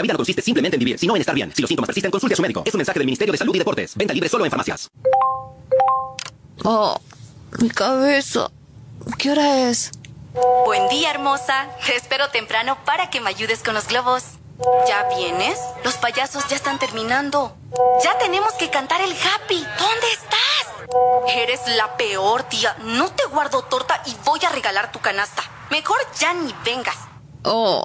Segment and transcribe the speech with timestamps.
[0.00, 1.52] La vida no consiste simplemente en vivir, sino en estar bien.
[1.54, 2.62] Si los síntomas persisten, consulte a su médico.
[2.64, 3.94] Es un mensaje del Ministerio de Salud y Deportes.
[3.96, 4.88] Venta libre solo en farmacias.
[6.64, 6.98] Oh,
[7.60, 8.50] mi cabeza.
[9.18, 9.90] ¿Qué hora es?
[10.64, 11.68] Buen día, hermosa.
[11.84, 14.24] Te espero temprano para que me ayudes con los globos.
[14.88, 15.58] ¿Ya vienes?
[15.84, 17.54] Los payasos ya están terminando.
[18.02, 19.62] Ya tenemos que cantar el happy.
[19.78, 21.36] ¿Dónde estás?
[21.36, 22.74] Eres la peor, tía.
[22.84, 25.42] No te guardo torta y voy a regalar tu canasta.
[25.70, 26.96] Mejor ya ni vengas.
[27.44, 27.84] Oh.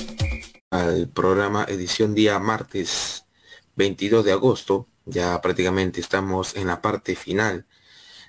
[0.71, 3.25] Al programa edición día martes
[3.75, 7.65] 22 de agosto, ya prácticamente estamos en la parte final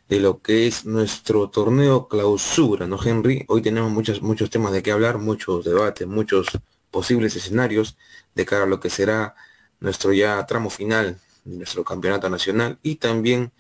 [0.09, 3.45] de lo que es nuestro torneo clausura, ¿no, Henry?
[3.47, 6.48] Hoy tenemos muchos, muchos temas de qué hablar, muchos debates, muchos
[6.91, 7.97] posibles escenarios
[8.35, 9.37] de cara a lo que será
[9.79, 13.53] nuestro ya tramo final de nuestro campeonato nacional y también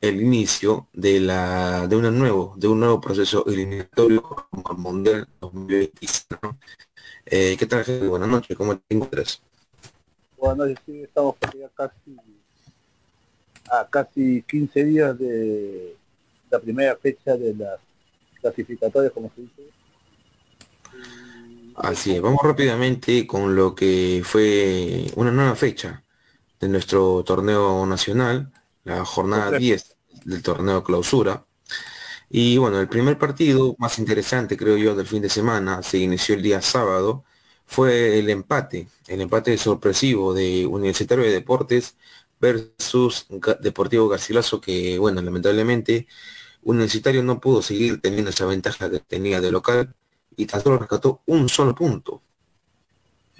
[0.00, 6.56] el inicio de la de un nuevo de un nuevo proceso eliminatorio mundial 2025
[7.30, 8.06] eh, ¿qué tal gente?
[8.06, 9.42] buenas noches ¿cómo te encuentras?
[10.36, 12.16] Buenas noches sí estamos ya casi
[13.70, 15.96] a casi 15 días de
[16.50, 17.78] la primera fecha de las
[18.40, 19.70] clasificatorias como se dice
[21.76, 26.04] Así es, vamos rápidamente con lo que fue una nueva fecha
[26.58, 28.52] de nuestro torneo nacional,
[28.84, 31.46] la jornada 10 del torneo clausura.
[32.30, 36.36] Y bueno, el primer partido más interesante, creo yo, del fin de semana, se inició
[36.36, 37.24] el día sábado,
[37.66, 41.96] fue el empate, el empate sorpresivo de Universitario de Deportes
[42.40, 43.26] versus
[43.60, 46.06] Deportivo Garcilaso, que bueno, lamentablemente
[46.62, 49.94] Universitario no pudo seguir teniendo esa ventaja que tenía de local
[50.36, 52.22] y tan solo rescató un solo punto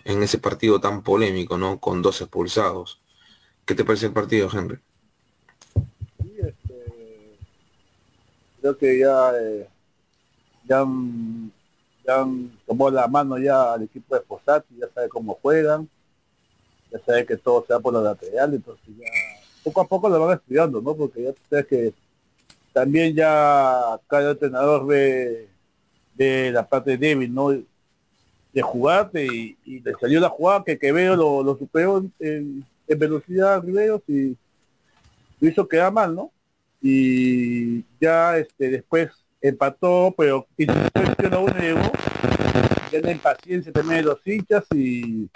[0.05, 1.79] en ese partido tan polémico, ¿no?
[1.81, 3.01] Con dos expulsados.
[3.65, 4.79] ¿Qué te parece el partido, Henry?
[6.23, 7.39] Sí, este,
[8.61, 9.69] creo que ya, eh,
[10.65, 11.53] ya, han,
[12.07, 15.89] ya han tomó la mano ya al equipo de Posati, ya sabe cómo juegan,
[16.91, 19.07] ya sabe que todo se da por la lateral, entonces ya
[19.65, 20.95] poco a poco lo van estudiando, ¿no?
[20.95, 21.95] Porque ya sabes que
[22.73, 25.49] también ya cada entrenador ve
[26.15, 27.51] de la parte débil, ¿no?
[27.51, 32.99] De jugarte y, le salió la jugada que que veo lo, lo superó en, en
[32.99, 34.37] velocidad Riveros y
[35.41, 36.31] lo hizo quedar mal, ¿no?
[36.81, 39.11] Y ya este después
[39.41, 41.93] empató, pero uno llegó,
[42.91, 45.29] ya la impaciencia también de los hinchas y,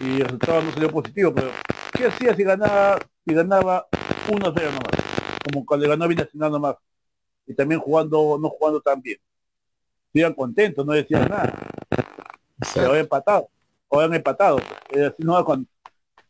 [0.00, 1.50] y el resultado no salió positivo, pero
[1.92, 3.86] ¿qué hacía si ganaba, si ganaba
[4.28, 5.04] 1-0 nomás?
[5.44, 6.76] Como cuando ganó Binacional nomás
[7.46, 9.18] y también jugando, no jugando tan bien.
[10.12, 11.52] Iban contentos, no decían nada.
[12.72, 13.48] Pero habían empatado,
[13.88, 14.58] o habían empatado.
[14.90, 15.68] Así no, cuando,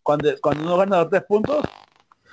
[0.02, 1.62] cuando, cuando no gana los tres puntos,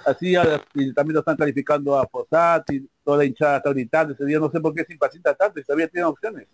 [0.05, 0.33] así
[0.75, 4.51] y también lo están calificando a Posati, toda la hinchada está gritando ese día, no
[4.51, 6.47] sé por qué se impacienta tanto y todavía tienen opciones.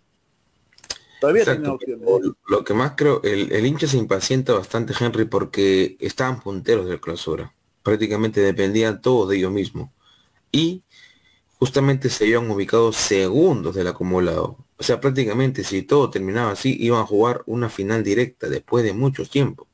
[1.20, 2.08] Todavía tienen opciones.
[2.48, 7.00] Lo que más creo, el, el hincha se impacienta bastante, Henry, porque estaban punteros del
[7.00, 7.52] clausura.
[7.82, 9.90] Prácticamente dependían todos de ellos mismos.
[10.52, 10.82] Y
[11.58, 14.58] justamente se habían ubicado segundos del acumulado.
[14.76, 18.92] O sea, prácticamente si todo terminaba así, iban a jugar una final directa después de
[18.92, 19.67] mucho tiempo.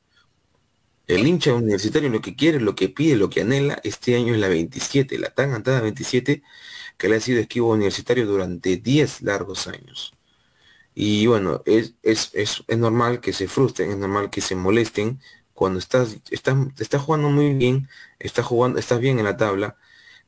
[1.07, 4.39] El hincha universitario lo que quiere, lo que pide, lo que anhela este año es
[4.39, 6.43] la 27, la tan antada 27
[6.97, 10.13] que le ha sido esquivo universitario durante 10 largos años.
[10.93, 15.21] Y bueno, es, es, es, es normal que se frustren, es normal que se molesten
[15.53, 17.89] cuando estás, estás, estás jugando muy bien,
[18.19, 19.77] estás jugando, estás bien en la tabla,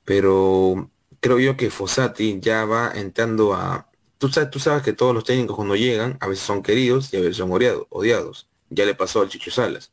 [0.06, 3.90] pero creo yo que Fossati ya va entrando a...
[4.18, 7.18] Tú sabes, tú sabes que todos los técnicos cuando llegan a veces son queridos y
[7.18, 8.50] a veces son odiados.
[8.70, 9.92] Ya le pasó al Chicho Salas.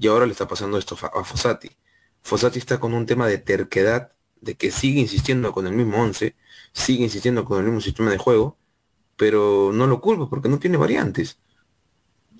[0.00, 1.70] Y ahora le está pasando esto a Fossati.
[2.22, 6.34] Fossati está con un tema de terquedad, de que sigue insistiendo con el mismo 11,
[6.72, 8.56] sigue insistiendo con el mismo sistema de juego,
[9.18, 11.38] pero no lo culpo porque no tiene variantes.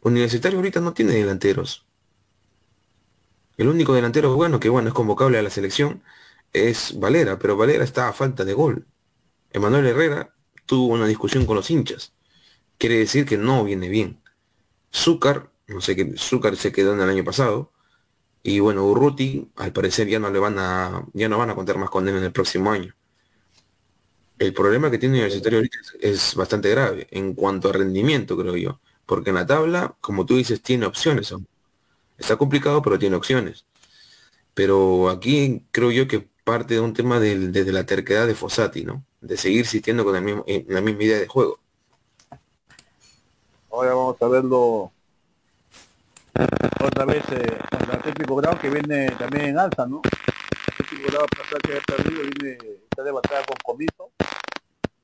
[0.02, 1.84] Universitario ahorita no tiene delanteros.
[3.58, 6.02] El único delantero bueno, que bueno, es convocable a la selección,
[6.54, 8.86] es Valera, pero Valera está a falta de gol.
[9.50, 10.34] Emanuel Herrera
[10.64, 12.14] tuvo una discusión con los hinchas.
[12.78, 14.22] Quiere decir que no viene bien.
[14.90, 17.72] Zúcar, no sé qué, Zúcar se quedó en el año pasado.
[18.42, 21.78] Y bueno, Urruti, al parecer ya no le van a, ya no van a contar
[21.78, 22.94] más con él en el próximo año.
[24.38, 28.56] El problema que tiene Universitario ahorita es, es bastante grave en cuanto a rendimiento, creo
[28.56, 28.80] yo.
[29.06, 31.34] Porque en la tabla, como tú dices, tiene opciones.
[32.18, 33.66] Está complicado, pero tiene opciones.
[34.54, 39.04] Pero aquí creo yo que parte de un tema de la terquedad de Fossati, ¿no?
[39.20, 41.60] De seguir insistiendo con la misma idea de juego.
[43.70, 44.92] Ahora vamos a verlo
[46.34, 50.00] otra vez eh, el Atlético Grau que viene también en alza, ¿no?
[50.04, 52.58] El Atlético Grau pasar que ha perdido viene
[52.90, 54.10] está de batalla con Comiso.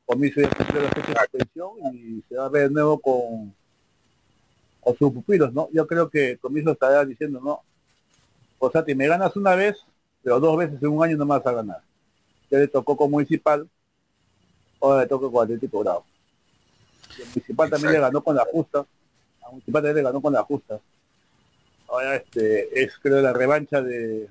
[0.05, 3.55] Comiso ya cumplió la fecha de suspensión y se va a ver de nuevo con,
[4.81, 5.69] con sus pupilos, ¿no?
[5.73, 7.61] Yo creo que Comiso estará diciendo, ¿no?
[8.59, 9.77] O sea, me ganas una vez,
[10.23, 11.83] pero dos veces en un año no me vas a ganar.
[12.51, 13.69] Ya le tocó con Municipal,
[14.81, 16.05] ahora le toca con Atlético Grau.
[17.19, 18.87] Y el Municipal también le ganó con la justa.
[19.43, 20.81] A Municipal también le ganó con la justa
[21.89, 24.29] ahora este es creo la revancha de,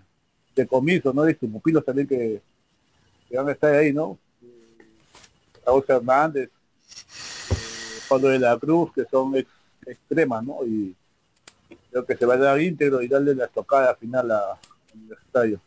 [0.55, 1.23] de comiso, ¿no?
[1.23, 2.41] De sus pupilos también que,
[3.31, 4.17] van a estar ahí, ¿no?
[5.65, 9.49] Raúl Fernández, eh, Pablo de la Cruz, que son ex,
[9.85, 10.59] extremas, ¿no?
[10.65, 10.95] Y
[11.91, 14.59] creo que se va a dar íntegro y darle la estocada final a
[14.93, 15.59] Universitario.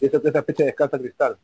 [0.00, 1.36] Y eso que esa fecha descansa Cristal.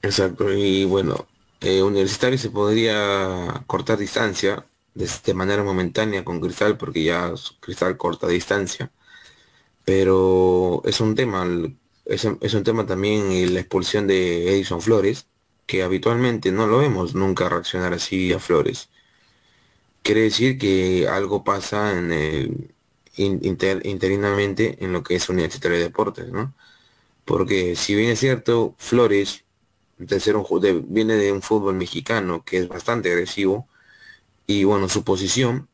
[0.00, 1.26] Exacto, y bueno,
[1.60, 4.64] eh, Universitario se podría cortar distancia
[4.98, 8.90] de, manera momentánea con Cristal porque ya Cristal corta distancia.
[9.84, 11.46] Pero es un tema,
[12.04, 15.26] es, un tema también la expulsión de Edison Flores,
[15.66, 18.90] que habitualmente no lo vemos nunca reaccionar así a Flores.
[20.02, 22.74] Quiere decir que algo pasa en el,
[23.16, 26.54] interinamente en lo que es Universitario de Deportes, ¿no?
[27.24, 29.44] Porque si bien es cierto, Flores
[29.98, 30.46] de ser un,
[30.88, 33.67] viene de un fútbol mexicano que es bastante agresivo,
[34.48, 35.68] y bueno, su posición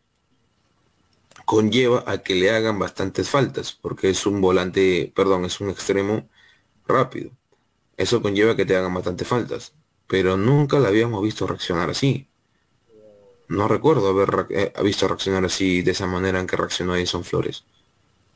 [1.45, 6.29] conlleva a que le hagan bastantes faltas, porque es un volante, perdón, es un extremo
[6.89, 7.31] rápido.
[7.97, 9.75] Eso conlleva a que te hagan bastantes faltas,
[10.09, 12.29] pero nunca la habíamos visto reaccionar así.
[13.47, 17.65] No recuerdo haber eh, visto reaccionar así de esa manera en que reaccionó Edison Flores.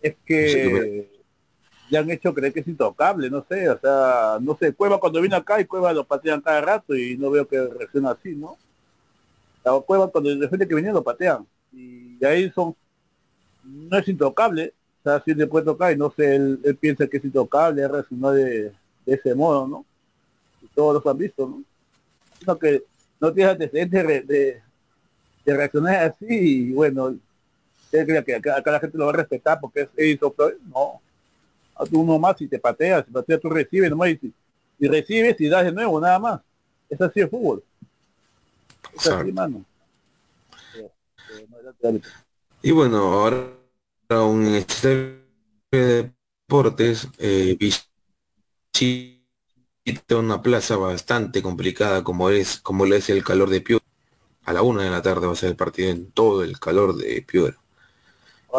[0.01, 1.11] Es que
[1.91, 5.21] ya han hecho creer que es intocable, no sé, o sea, no sé, Cueva cuando
[5.21, 8.57] viene acá y Cueva lo patean cada rato y no veo que reacciona así, ¿no?
[9.73, 11.47] La cueva cuando el defensa que venía lo patean.
[11.73, 12.75] Y ahí son,
[13.65, 17.19] no es intocable, o sea, si le puede tocar y no sé, él, piensa que
[17.19, 18.73] es intocable, reaccionó de,
[19.07, 19.85] de, ese modo, ¿no?
[20.75, 21.63] Todos los han visto, ¿no?
[22.39, 22.83] Sino que
[23.21, 24.63] no tiene antecedentes de, de,
[25.45, 27.17] de, reaccionar así y bueno,
[27.91, 30.35] cree que acá, la gente lo va a respetar porque es eso,
[30.67, 31.01] no.
[31.75, 34.33] A tú uno más y te pateas, si pateas tú recibes nomás y,
[34.81, 36.41] y recibes y das de nuevo, nada más.
[36.89, 37.63] Es así el fútbol.
[42.63, 43.53] Y bueno, ahora
[44.11, 45.19] un exterior
[45.71, 46.13] de
[46.49, 49.19] deportes eh, visita
[50.17, 53.85] una plaza bastante complicada como es como le es el calor de Piura.
[54.45, 56.97] A la una de la tarde va a ser el partido en todo el calor
[56.97, 57.57] de Piura.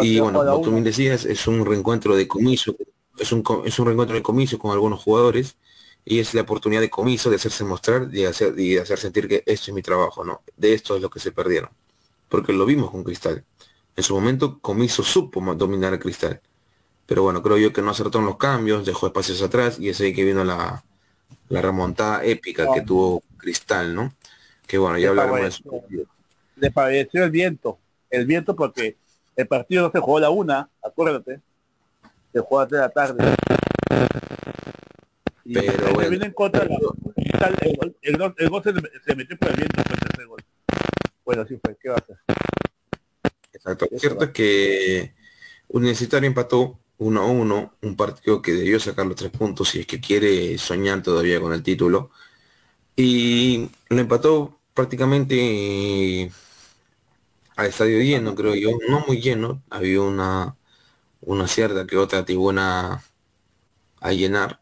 [0.01, 2.75] Y bueno, como tú me decías, es un reencuentro de comiso,
[3.17, 5.57] es un, es un reencuentro de comiso con algunos jugadores
[6.05, 9.43] y es la oportunidad de comiso de hacerse mostrar y hacer, y hacer sentir que
[9.45, 10.41] esto es mi trabajo, ¿no?
[10.57, 11.69] De esto es lo que se perdieron.
[12.27, 13.43] Porque lo vimos con Cristal.
[13.95, 16.41] En su momento comiso supo dominar a Cristal.
[17.05, 19.99] Pero bueno, creo yo que no acertó en los cambios, dejó espacios atrás y es
[19.99, 20.83] ahí que vino la,
[21.49, 24.13] la remontada épica que tuvo Cristal, ¿no?
[24.67, 25.63] Que bueno, ya hablaremos de eso.
[26.55, 27.79] Le pareció el viento,
[28.09, 28.97] el viento porque
[29.35, 31.39] el partido no se jugó a la una, acuérdate,
[32.31, 33.35] se jugó a de la tarde
[35.53, 36.09] pero bueno.
[36.09, 36.79] Viene en contra el, el,
[38.01, 38.73] el, el, gol se,
[39.05, 40.43] se, metió por el viento ese gol.
[41.25, 42.17] Bueno, así fue, ¿qué va a hacer?
[43.53, 43.87] Exacto.
[43.91, 45.13] Lo cierto es que
[45.69, 49.87] Universitario empató 1 a 1, un partido que debió sacar los tres puntos si es
[49.87, 52.11] que quiere soñar todavía con el título.
[52.95, 56.31] Y lo empató prácticamente
[57.55, 60.55] al estadio lleno, creo yo, no muy lleno, había una,
[61.21, 63.03] una cierta que otra tribuna
[64.01, 64.61] a llenar,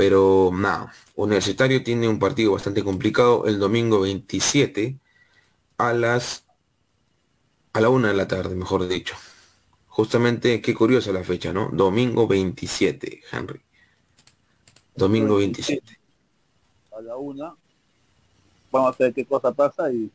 [0.00, 4.98] pero nada, Universitario tiene un partido bastante complicado el domingo 27
[5.76, 6.46] a las
[7.74, 9.14] a la una de la tarde, mejor dicho.
[9.88, 11.68] Justamente, qué curiosa la fecha, ¿no?
[11.70, 13.60] Domingo 27, Henry.
[14.96, 16.00] Domingo 27.
[16.96, 17.54] A la una.
[18.72, 20.10] Vamos a ver qué cosa pasa y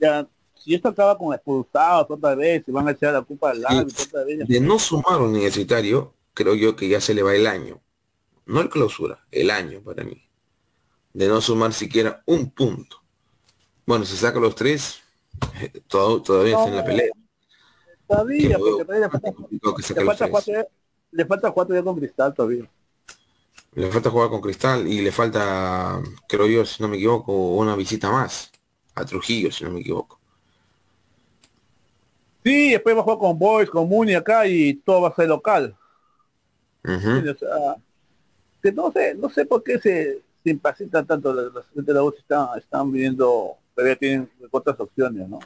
[0.00, 0.26] ya
[0.56, 3.86] si esto acaba con expulsados otra vez, y van a echar la culpa al lado
[3.86, 4.48] otra vez.
[4.48, 7.83] De no sumar universitario, creo yo que ya se le va el año
[8.46, 10.22] no el clausura, el año para mí,
[11.12, 13.02] de no sumar siquiera un punto.
[13.86, 15.02] Bueno, se saca los tres,
[15.88, 17.10] todo, todavía está en la pelea.
[18.06, 19.10] Todavía, porque todavía le
[20.04, 20.54] falta, cuatro,
[21.10, 22.68] le falta cuatro ya con cristal todavía.
[23.74, 27.74] Le falta jugar con cristal y le falta, creo yo, si no me equivoco, una
[27.74, 28.52] visita más
[28.94, 30.20] a Trujillo, si no me equivoco.
[32.44, 35.28] Sí, después va a jugar con Boys, con Muni acá y todo va a ser
[35.28, 35.76] local.
[36.84, 37.76] O sea,
[38.64, 42.00] que no sé, no sé por qué se, se impacientan tanto los los de la
[42.10, 45.38] si están, están viendo, todavía tienen otras opciones, ¿no?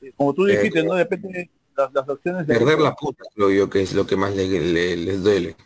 [0.00, 0.94] Y Como tú Eh, dijiste, ¿no?
[0.94, 4.34] Depende las, las opciones de Perder la puta, creo yo, que es lo que más
[4.34, 5.56] le- le- les duele.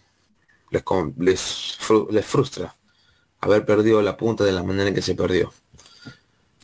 [0.71, 0.83] Les,
[1.19, 1.79] les,
[2.11, 2.75] les frustra
[3.41, 5.53] haber perdido la punta de la manera en que se perdió.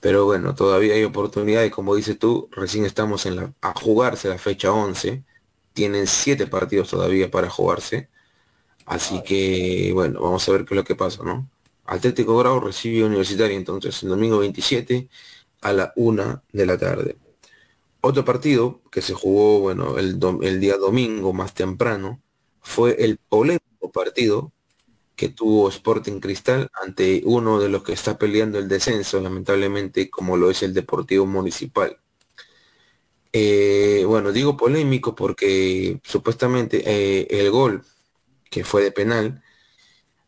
[0.01, 4.39] Pero bueno, todavía hay oportunidades, como dices tú, recién estamos en la, a jugarse la
[4.39, 5.25] fecha 11.
[5.73, 8.09] Tienen siete partidos todavía para jugarse.
[8.89, 11.51] Así que, bueno, vamos a ver qué es lo que pasa, ¿no?
[11.85, 15.09] Atlético Grau recibe Universitario entonces el domingo 27
[15.61, 17.19] a la una de la tarde.
[18.01, 22.23] Otro partido que se jugó, bueno, el día domingo más temprano
[22.63, 24.53] fue el polémico partido
[25.17, 30.37] que tuvo Sporting Cristal ante uno de los que está peleando el descenso, lamentablemente, como
[30.37, 31.99] lo es el Deportivo Municipal.
[33.33, 37.85] Eh, bueno, digo polémico porque supuestamente eh, el gol
[38.51, 39.43] que fue de penal,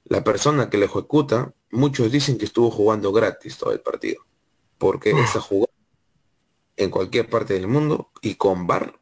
[0.05, 4.25] la persona que lo ejecuta, muchos dicen que estuvo jugando gratis todo el partido,
[4.79, 5.73] porque esa jugada
[6.77, 8.99] en cualquier parte del mundo y con VAR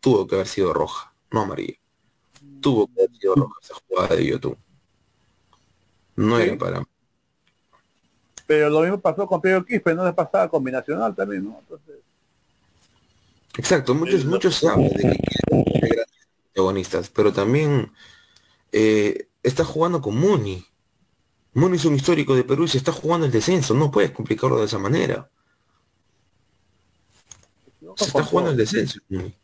[0.00, 1.78] tuvo que haber sido roja, no amarilla.
[2.60, 4.58] Tuvo que haber sido roja esa jugada de YouTube.
[6.16, 6.42] No Sí.
[6.44, 6.82] era para
[8.46, 11.58] Pero lo mismo pasó con Pedro Quispe, no se pasaba con Binacional también, ¿no?
[11.60, 11.96] Entonces,
[13.58, 17.92] Exacto, muchos, muchos saben de que quieren ser grandes protagonistas, pero también
[18.72, 20.64] eh, está jugando con Muni.
[21.54, 24.58] Muni es un histórico de Perú y se está jugando el descenso, no puedes complicarlo
[24.58, 25.28] de esa manera.
[27.96, 29.00] Se está jugando el descenso.
[29.08, 29.34] Muni.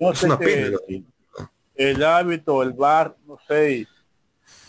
[0.00, 0.76] no Es sé una pena.
[0.86, 1.02] que-
[1.76, 3.86] el hábito, el bar, no sé.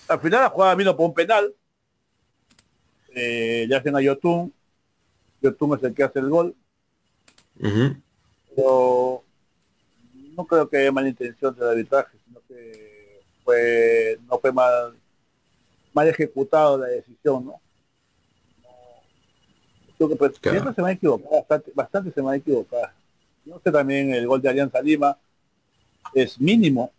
[0.08, 1.54] al final la jugada vino por un penal.
[3.14, 4.54] Eh, le hacen a Yotun.
[5.42, 6.56] Yotun es el que hace el gol.
[8.56, 9.24] Pero
[10.14, 12.85] no creo que haya mala intención del arbitraje, sino que
[13.46, 14.96] fue, no fue mal,
[15.94, 17.62] mal ejecutado la decisión, ¿no?
[19.98, 20.58] Creo que pues, Claro.
[20.58, 22.90] siempre se me ha equivocado, bastante, bastante se me ha equivocado.
[23.46, 25.18] No sé también el gol de Alianza Lima
[26.14, 26.92] es mínimo.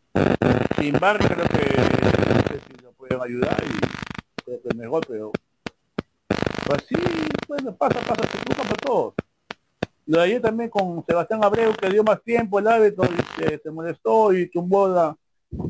[0.79, 5.05] Sin embargo, creo que no sé si lo pueden ayudar y creo que es mejor,
[5.07, 5.33] pero
[6.67, 6.95] pues sí,
[7.49, 9.15] bueno, pasa, pasa, se para todos.
[10.07, 13.59] Lo de ayer también con Sebastián Abreu, que dio más tiempo el árbitro y se,
[13.59, 15.17] se molestó y tumbó la,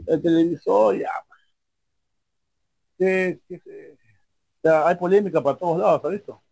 [0.06, 1.10] el televisor, ya.
[2.98, 6.42] Que, o sea, hay polémica para todos lados, ¿has visto?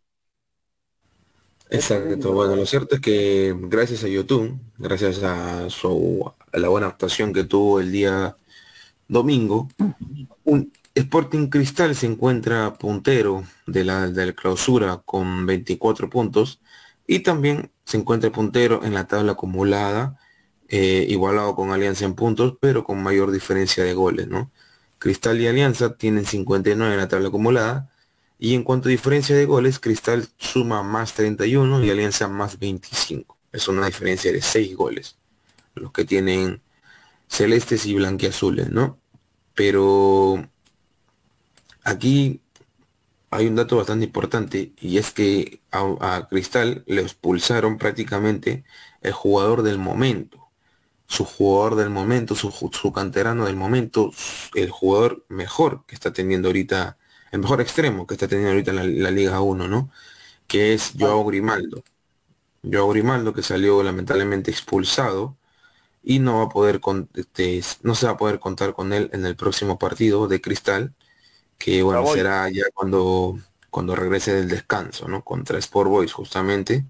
[1.70, 6.86] Exacto, bueno, lo cierto es que gracias a YouTube, gracias a su a la buena
[6.86, 8.36] actuación que tuvo el día
[9.08, 9.68] domingo,
[10.44, 16.60] un Sporting Cristal se encuentra puntero de la, de la clausura con 24 puntos
[17.06, 20.18] y también se encuentra puntero en la tabla acumulada,
[20.76, 24.50] eh, igualado con Alianza en puntos, pero con mayor diferencia de goles, ¿no?
[24.98, 27.92] Cristal y Alianza tienen 59 en la tabla acumulada
[28.40, 33.38] y en cuanto a diferencia de goles, Cristal suma más 31 y Alianza más 25.
[33.52, 35.16] Es una diferencia de 6 goles.
[35.76, 36.60] Los que tienen
[37.28, 38.98] celestes y blanquiazules, ¿no?
[39.54, 40.48] Pero
[41.84, 42.40] aquí
[43.30, 48.64] hay un dato bastante importante y es que a, a Cristal le expulsaron prácticamente
[49.02, 50.43] el jugador del momento.
[51.14, 54.11] Su jugador del momento, su, su canterano del momento,
[54.54, 56.99] el jugador mejor que está teniendo ahorita
[57.35, 59.90] el mejor extremo que está teniendo ahorita la, la Liga 1, ¿no?
[60.47, 61.83] Que es Joao Grimaldo.
[62.62, 65.37] Joao Grimaldo que salió lamentablemente expulsado
[66.04, 69.11] y no va a poder con, este, no se va a poder contar con él
[69.12, 70.94] en el próximo partido de Cristal,
[71.59, 73.38] que bueno, será ya cuando
[73.71, 75.25] cuando regrese del descanso, ¿no?
[75.25, 76.87] Contra Sport Boys justamente,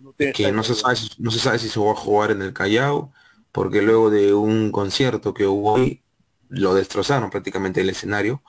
[0.00, 2.54] No que no se sabe no se sabe si se va a jugar en el
[2.54, 3.12] Callao,
[3.56, 6.02] porque luego de un concierto que hubo hoy
[6.50, 8.42] lo destrozaron prácticamente el escenario.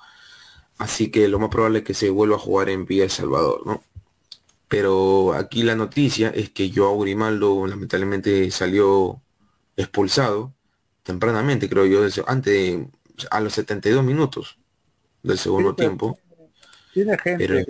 [0.78, 3.66] Así que lo más probable es que se vuelva a jugar en Villa El Salvador,
[3.66, 3.82] ¿no?
[4.68, 9.22] Pero aquí la noticia es que Joao Grimaldo lamentablemente salió
[9.78, 10.52] expulsado
[11.04, 12.88] tempranamente, creo yo, antes de-
[13.32, 14.58] a los 72 minutos
[15.24, 16.20] del segundo Sí, pero- tiempo.
[16.94, 17.66] Tiene gente, Pero-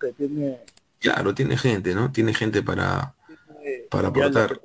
[0.00, 0.58] que tiene,
[0.98, 2.10] Claro, tiene gente, ¿no?
[2.10, 3.14] Tiene gente para...
[3.90, 4.60] Para aportar.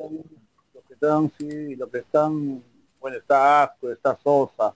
[1.07, 2.63] Están, los que están, sí, los que están,
[2.99, 4.73] bueno, está Asco, está Sosa,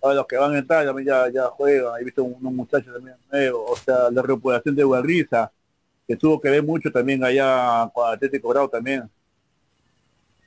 [0.00, 3.16] ahora los que van a entrar también ya, ya juegan, he visto unos muchachos también
[3.30, 5.50] nuevos, o sea, la recuperación de Guarriza,
[6.06, 9.08] que tuvo que ver mucho también allá con Atlético Grau también,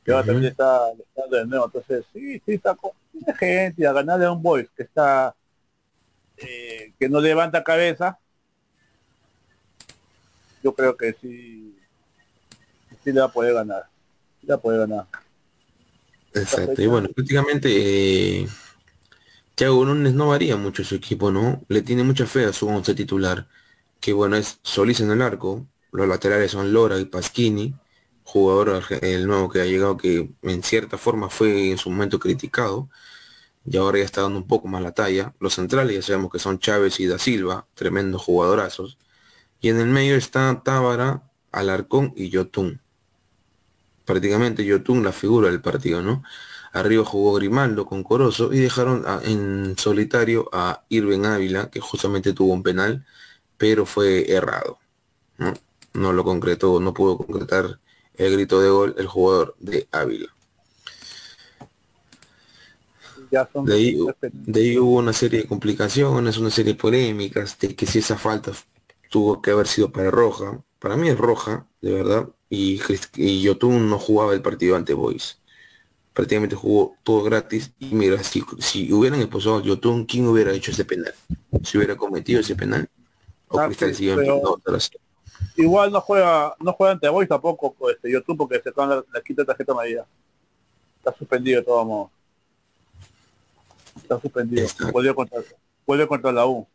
[0.03, 3.87] que ahora también está, está de nuevo, entonces sí, sí, está con, tiene gente.
[3.87, 5.35] A ganarle a un Boys que está,
[6.37, 8.19] eh, que no levanta cabeza,
[10.63, 11.75] yo creo que sí,
[13.03, 13.94] sí le va a poder ganar.
[14.47, 15.07] Ya puede ganar.
[16.33, 16.81] Exacto.
[16.81, 17.69] Y bueno, prácticamente
[18.41, 18.47] eh,
[19.55, 21.63] Thiago no varía mucho su equipo, ¿no?
[21.69, 23.47] Le tiene mucha fe a su once titular,
[23.99, 27.73] que bueno, es Solís en el arco, los laterales son Lora y Pasquini,
[28.23, 32.89] jugador el nuevo que ha llegado que en cierta forma fue en su momento criticado,
[33.65, 35.33] y ahora ya está dando un poco más la talla.
[35.39, 38.97] Los centrales ya sabemos que son Chávez y Da Silva, tremendos jugadorazos.
[39.59, 42.81] Y en el medio está Tábara, Alarcón y Yotun.
[44.05, 46.23] Prácticamente Yotun la figura del partido, ¿no?
[46.73, 52.53] Arriba jugó Grimaldo con Corozo y dejaron en solitario a Irving Ávila, que justamente tuvo
[52.53, 53.05] un penal,
[53.57, 54.77] pero fue errado.
[55.37, 55.53] ¿no?
[55.95, 57.79] no lo concretó, no pudo concretar
[58.15, 60.27] el grito de gol el jugador de Ávila.
[63.31, 67.85] De ahí, de ahí, hubo una serie de complicaciones, una serie de polémicas, de que
[67.85, 68.51] si esa falta
[69.09, 70.61] tuvo que haber sido para roja.
[70.85, 72.79] Para mí es roja, de verdad, y,
[73.15, 75.39] y Yotun no jugaba el partido ante Boys
[76.13, 77.73] prácticamente jugó todo gratis.
[77.79, 81.15] Y mira, si, si hubieran expulsado a Yotun, ¿quién hubiera hecho ese penal?
[81.63, 82.87] Si hubiera cometido ese penal.
[83.47, 84.11] O ah, Cristal sí,
[85.57, 89.43] Igual no juega, no juega ante Boys tampoco este, Yotun porque se la, la quinta
[89.43, 90.05] tarjeta amarilla.
[90.99, 92.11] Está suspendido de todos modos.
[93.97, 94.67] Está suspendido.
[94.93, 95.41] Vuelve contra,
[95.83, 96.67] vuelve contra la U.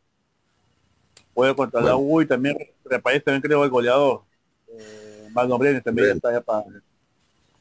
[1.40, 2.54] Vuelve contra la U y también
[2.84, 4.20] reparece también creo el goleador.
[4.68, 6.66] Eh, Magno también está ya para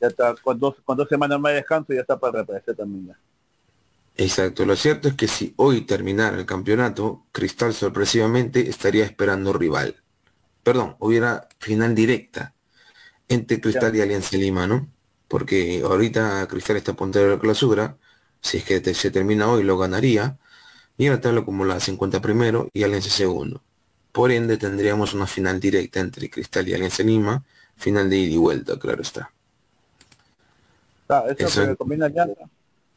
[0.02, 3.08] ya está, con dos, con dos semanas más de descanso ya está para reaparecer también
[3.08, 3.20] ya.
[4.18, 9.96] Exacto, lo cierto es que si hoy terminara el campeonato, Cristal sorpresivamente estaría esperando rival.
[10.62, 12.54] Perdón, hubiera final directa
[13.30, 14.90] entre Cristal y Alianza Lima, ¿no?
[15.30, 17.98] Porque ahorita Cristal está puntero de clausura,
[18.42, 20.38] si es que se termina hoy lo ganaría,
[20.98, 23.64] y ahora tabla como la 50 primero y Alianza segundo.
[24.12, 27.44] Por ende tendríamos una final directa entre Cristal y Alianza Lima,
[27.76, 29.32] final de ida y vuelta, claro está.
[31.08, 32.42] Claro, eso, eso que recomienda Alianza.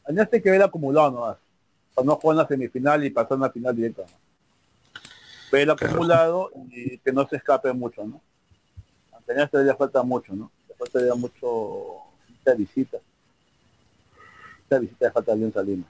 [0.04, 1.36] Alianza hay que ver acumulado nomás.
[1.94, 4.02] Para no jugar en la semifinal y pasar a una final directa.
[5.50, 8.20] Ver acumulado y que no se escape mucho, ¿no?
[9.12, 10.50] A Alianza le falta mucho, ¿no?
[10.68, 12.98] Le falta mucho mucha visita.
[14.64, 15.84] Mucha visita le falta Alianza Lima.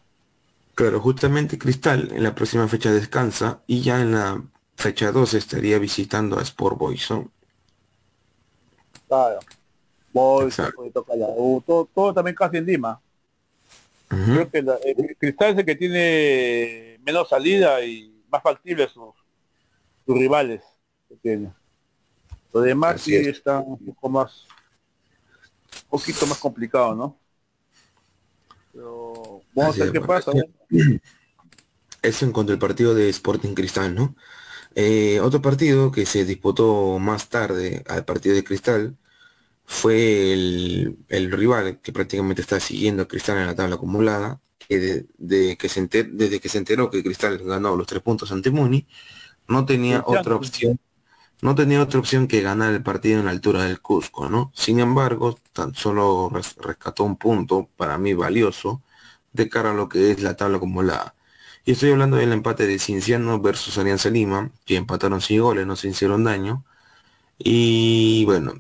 [0.74, 4.42] Claro, justamente Cristal en la próxima fecha descansa y ya en la
[4.76, 7.30] fecha 2 estaría visitando a Sport Boys, ¿no?
[9.08, 9.40] Claro
[10.12, 13.00] todo, todo, también casi en Lima.
[14.08, 19.14] Creo que el Cristal es el que tiene menos salida y más factible sus,
[20.04, 20.62] sus rivales
[21.08, 21.50] que tiene.
[22.52, 24.46] Lo demás sí está un poco más,
[25.90, 27.18] un poquito más complicado, ¿no?
[28.70, 30.32] Pero vamos a ver qué pasa.
[32.02, 34.14] Eso en cuanto al partido de Sporting Cristal, ¿no?
[34.74, 38.96] Eh, otro partido que se disputó más tarde al partido de Cristal
[39.64, 40.96] fue el,
[41.32, 45.87] rival que prácticamente está siguiendo a Cristal en la tabla acumulada, que de, que se
[45.87, 48.87] desde que se enteró que Cristal ganó los tres puntos ante Muni,
[49.48, 50.78] no tenía otra opción,
[51.42, 54.52] no tenía otra opción que ganar el partido en la altura del Cusco, ¿no?
[54.54, 58.82] Sin embargo, tan solo rescató un punto para mí valioso
[59.32, 61.14] de cara a lo que es la tabla acumulada.
[61.64, 65.77] Y estoy hablando del empate de Cinciano versus Alianza Lima, que empataron sin goles, no
[65.77, 66.64] se hicieron daño.
[67.38, 68.55] Y bueno,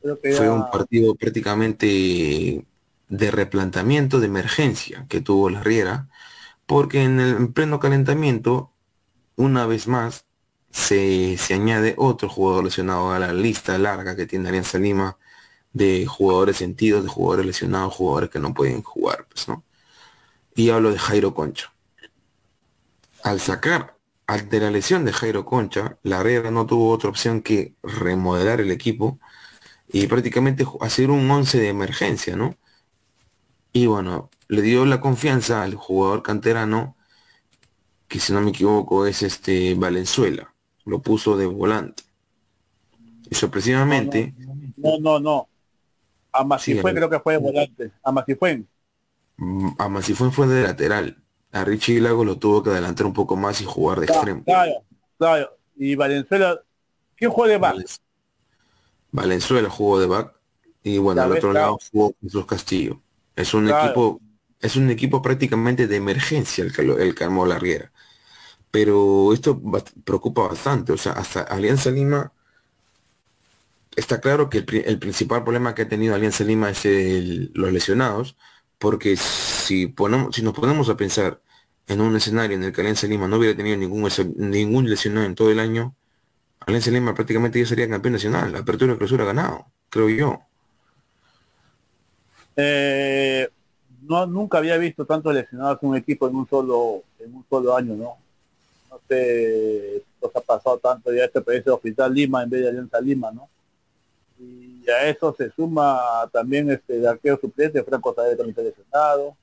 [0.00, 2.64] fue un partido prácticamente
[3.08, 6.08] de replanteamiento de emergencia que tuvo la Riera,
[6.66, 8.72] porque en el pleno calentamiento,
[9.36, 10.26] una vez más,
[10.70, 15.18] se, añade otro jugador lesionado a la lista larga que tiene Alianza Lima
[15.72, 19.64] de jugadores sentidos, de jugadores lesionados, jugadores que no pueden jugar, pues, ¿no?
[20.54, 21.72] Y hablo de Jairo Concha.
[23.22, 23.94] Al sacar
[24.26, 28.70] de la lesión de Jairo Concha, la Riera no tuvo otra opción que remodelar el
[28.70, 29.18] equipo
[29.88, 32.56] y prácticamente hacer un 11 de emergencia, ¿no?
[33.72, 36.96] Y bueno, le dio la confianza al jugador canterano,
[38.08, 42.02] que si no me equivoco es este Valenzuela, lo puso de volante.
[43.28, 44.34] Y sorpresivamente...
[44.76, 45.48] No, no, no.
[46.32, 47.92] Amasifuen creo que fue de volante.
[48.02, 48.68] Amasifuen.
[49.36, 51.22] Mm, Amasifuen fue de lateral.
[51.52, 54.42] A Richie Lago lo tuvo que adelantar un poco más y jugar de extremo.
[54.44, 54.72] Claro,
[55.18, 55.56] claro.
[55.76, 56.60] Y Valenzuela,
[57.16, 58.00] ¿quién juega de más?
[59.12, 60.34] Valenzuela jugó de back
[60.82, 63.00] y bueno, al otro lado jugó Jesús Castillo.
[63.36, 64.20] Es un equipo,
[64.60, 67.92] es un equipo prácticamente de emergencia el que, el que armó la Riera.
[68.70, 69.60] Pero esto
[70.04, 70.92] preocupa bastante.
[70.92, 72.32] O sea, hasta Alianza Lima
[73.96, 78.36] está claro que el, principal problema que ha tenido Alianza Lima es los lesionados,
[78.78, 81.40] porque si, ponemos, si nos ponemos a pensar
[81.86, 85.34] en un escenario en el que Alianza Lima no hubiera tenido ningún, ningún lesionado en
[85.34, 85.94] todo el año,
[86.60, 88.52] Alianza Lima prácticamente ya sería campeón nacional.
[88.52, 90.40] La apertura y clausura ganado, creo yo.
[92.56, 93.48] Eh,
[94.02, 97.94] no, nunca había visto tantos lesionados un equipo en un solo, en un solo año,
[97.94, 98.16] ¿no?
[98.90, 102.68] No sé, esto ha pasado tanto ya este país de Hospital Lima en vez de
[102.68, 103.48] Alianza Lima, ¿no?
[104.90, 109.36] A eso se suma también este de arquero suplente, Franco Saber también está lesionado.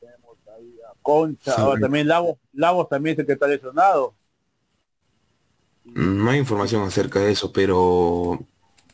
[0.00, 1.60] Tenemos ahí a Concha, Sí.
[1.60, 4.14] ahora también Lagos, Lagos también dice que está lesionado.
[5.84, 8.38] No hay información acerca de eso, pero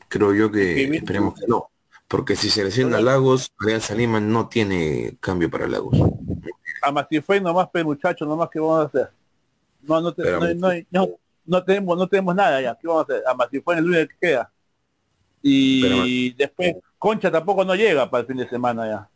[0.08, 1.68] creo yo que esperemos que no.
[2.08, 5.96] Porque si se lesiona Lagos, Alianza Lima no tiene cambio para Lagos.
[6.82, 9.10] Además si fue nomás pero muchachos, nomás que vamos a hacer.
[9.82, 11.08] No, no, te- no, no, no,
[11.44, 13.24] no tenemos, no tenemos nada ya, ¿qué vamos a hacer?
[13.26, 14.50] Además si fue el lunes que queda.
[15.42, 19.08] Y después Concha tampoco no llega para el fin de semana ya.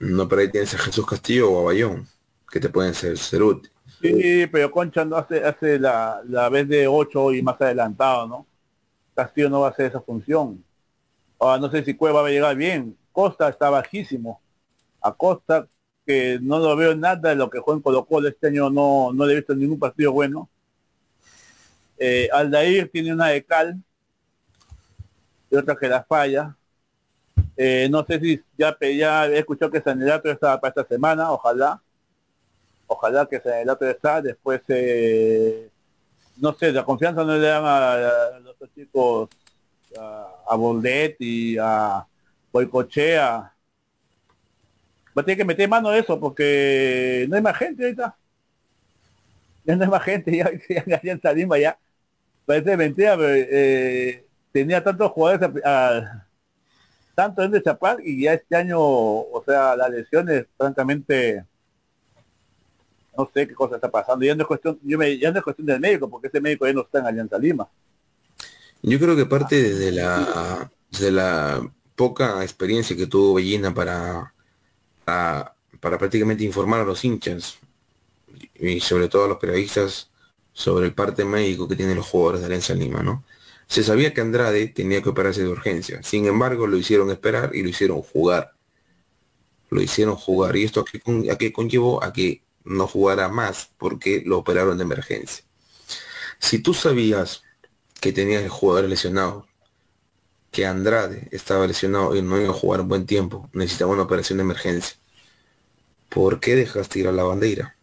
[0.00, 2.06] No, pero ahí tienes a Jesús Castillo o a Bayón,
[2.50, 3.70] que te pueden ser, ser útil.
[4.00, 8.46] Sí, pero Concha no hace, hace la, la vez de 8 y más adelantado, ¿no?
[9.14, 10.64] Castillo no va a hacer esa función.
[11.38, 12.96] Ahora no sé si Cueva va a llegar bien.
[13.12, 14.40] Costa está bajísimo.
[15.00, 15.68] A Costa,
[16.06, 19.12] que no lo veo nada de lo que juega en Colo Colo este año, no,
[19.12, 20.48] no le he visto ningún partido bueno.
[21.98, 23.80] Eh, Aldair tiene una de cal
[25.54, 26.56] y otra que la falla.
[27.56, 31.80] Eh, no sé si ya, ya he escuchado que Sanelato está para esta semana, ojalá.
[32.86, 35.70] Ojalá que sea el otro está después eh,
[36.36, 39.30] no sé la confianza no le dan a, los chicos
[39.98, 42.06] a, a Boldet y a
[42.52, 43.54] Boicochea
[45.16, 48.16] va a tener que meter mano a eso porque no hay más gente ahorita.
[49.64, 50.36] Ya no hay más gente
[50.68, 51.78] ya, ya, ya en Salima ya.
[52.44, 54.23] Parece mentira pero eh,
[54.54, 55.50] tenía tantos jugadores
[57.14, 61.44] tanto en de Chapal y ya este año o sea las lesiones francamente
[63.16, 64.24] no sé qué cosa está pasando.
[64.24, 66.66] Ya no es cuestión, yo me, ya no es cuestión del médico, porque ese médico
[66.66, 67.68] ya no está en Alianza Lima.
[68.82, 74.34] Yo creo que parte de la, de la poca experiencia que tuvo Bellina para,
[75.04, 77.58] para, para prácticamente informar a los hinchas
[78.56, 80.10] y sobre todo a los periodistas
[80.52, 83.24] sobre el parte médico que tienen los jugadores de Alianza Lima, ¿no?
[83.66, 87.62] Se sabía que Andrade tenía que operarse de urgencia, sin embargo lo hicieron esperar y
[87.62, 88.52] lo hicieron jugar.
[89.70, 91.00] Lo hicieron jugar y esto a qué,
[91.30, 95.44] a qué conllevó a que no jugara más porque lo operaron de emergencia.
[96.38, 97.42] Si tú sabías
[98.00, 99.46] que tenías jugadores lesionados,
[100.54, 104.38] que Andrade estaba lesionado y no iba a jugar un buen tiempo, necesitaba una operación
[104.38, 104.96] de emergencia.
[106.08, 107.76] ¿Por qué dejaste ir a la bandera?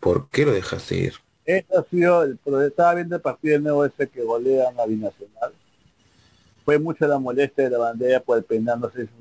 [0.00, 1.14] ¿Por qué lo dejaste ir?
[1.48, 5.54] Este ha sido, el, estaba viendo el partido de nuevo ese que golean a Binacional.
[6.62, 9.12] Fue mucha la molestia de la bandera por el penal, no sé si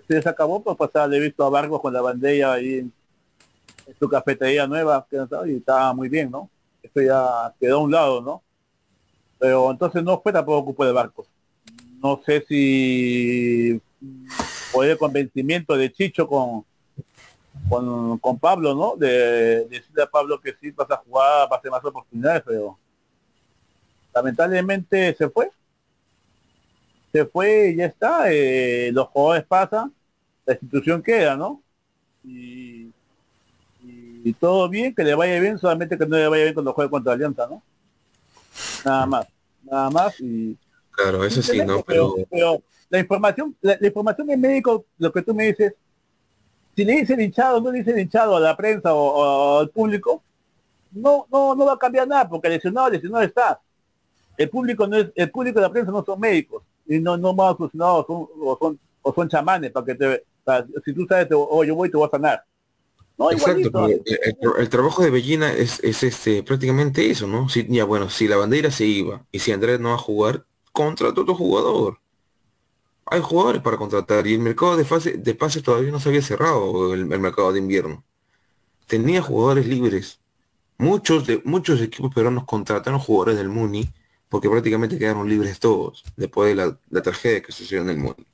[0.00, 2.92] este se acabó, pues pasaba, le he visto a Vargas con la bandera ahí en,
[4.00, 6.50] su cafetería nueva, que no estaba- y estaba muy bien, ¿no?
[6.82, 8.42] Esto ya quedó a un lado, ¿no?
[9.38, 11.28] Pero entonces no fue tampoco culpa de Barcos.
[12.02, 13.80] No sé si
[14.72, 16.64] fue el convencimiento de Chicho con,
[17.68, 18.96] con, con Pablo, ¿no?
[18.96, 22.78] De, decirle a Pablo que sí vas a jugar, va a ser más oportunidades, pero
[24.14, 25.50] lamentablemente se fue.
[27.12, 28.32] Se fue y ya está.
[28.32, 29.92] eh, los jugadores pasan,
[30.44, 31.62] la institución queda, ¿no?
[32.24, 32.90] Y,
[33.82, 36.90] y todo bien, que le vaya bien, solamente que no le vaya bien cuando juegue
[36.90, 37.62] contra Alianza, ¿no?
[38.84, 39.26] Nada más,
[39.62, 40.56] nada más y
[40.96, 41.82] Claro, eso sí, ¿no?
[41.82, 45.74] pero, Pero pero la información, la, la información del médico, lo que tú me dices,
[46.76, 49.58] si le dice el hinchado, no le dice el hinchado a la prensa o, o
[49.60, 50.22] al público,
[50.92, 53.60] no, no, no va a cambiar nada, porque lesionado, lesionado está.
[54.36, 57.34] El público no es, el público y la prensa no son médicos, y no, no
[57.34, 61.28] van solucionados, son, o son, o son chamanes, para que te, para- si tú sabes,
[61.28, 62.44] te- oh, yo voy y te voy a sanar.
[63.18, 67.48] No, Exacto, el, el- el trabajo de Bellina es, es este prácticamente eso, ¿no?
[67.48, 70.46] Si, ya bueno, si la bandera se iba y si Andrés no va a jugar,
[70.72, 71.98] contrata otro jugador.
[73.06, 76.22] Hay jugadores para contratar y el mercado de fase de pases todavía no se había
[76.22, 78.04] cerrado el, el mercado de invierno.
[78.86, 80.20] Tenía jugadores libres.
[80.78, 83.88] Muchos de muchos equipos peruanos contrataron jugadores del Muni
[84.28, 88.26] porque prácticamente quedaron libres todos después de la, la tragedia que sucedió en el Muni.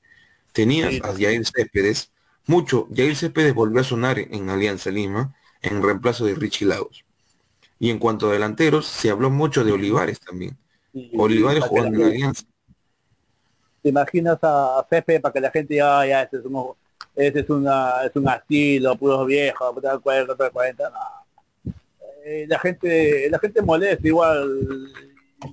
[0.53, 2.11] Tenías a Yair Céspedes,
[2.47, 7.05] mucho, Yair Céspedes volvió a sonar en Alianza Lima en reemplazo de Richie Lagos.
[7.79, 10.57] Y en cuanto a delanteros, se habló mucho de Olivares también.
[11.15, 12.45] Olivares jugando en Alianza.
[13.83, 16.75] Te imaginas a, Pepe para que la gente ya, ya ese es un
[17.15, 21.75] ese es una es un asilo, puros viejos, puta 40, puta 40, no.
[22.25, 24.49] Eh, la gente, la gente molesta igual,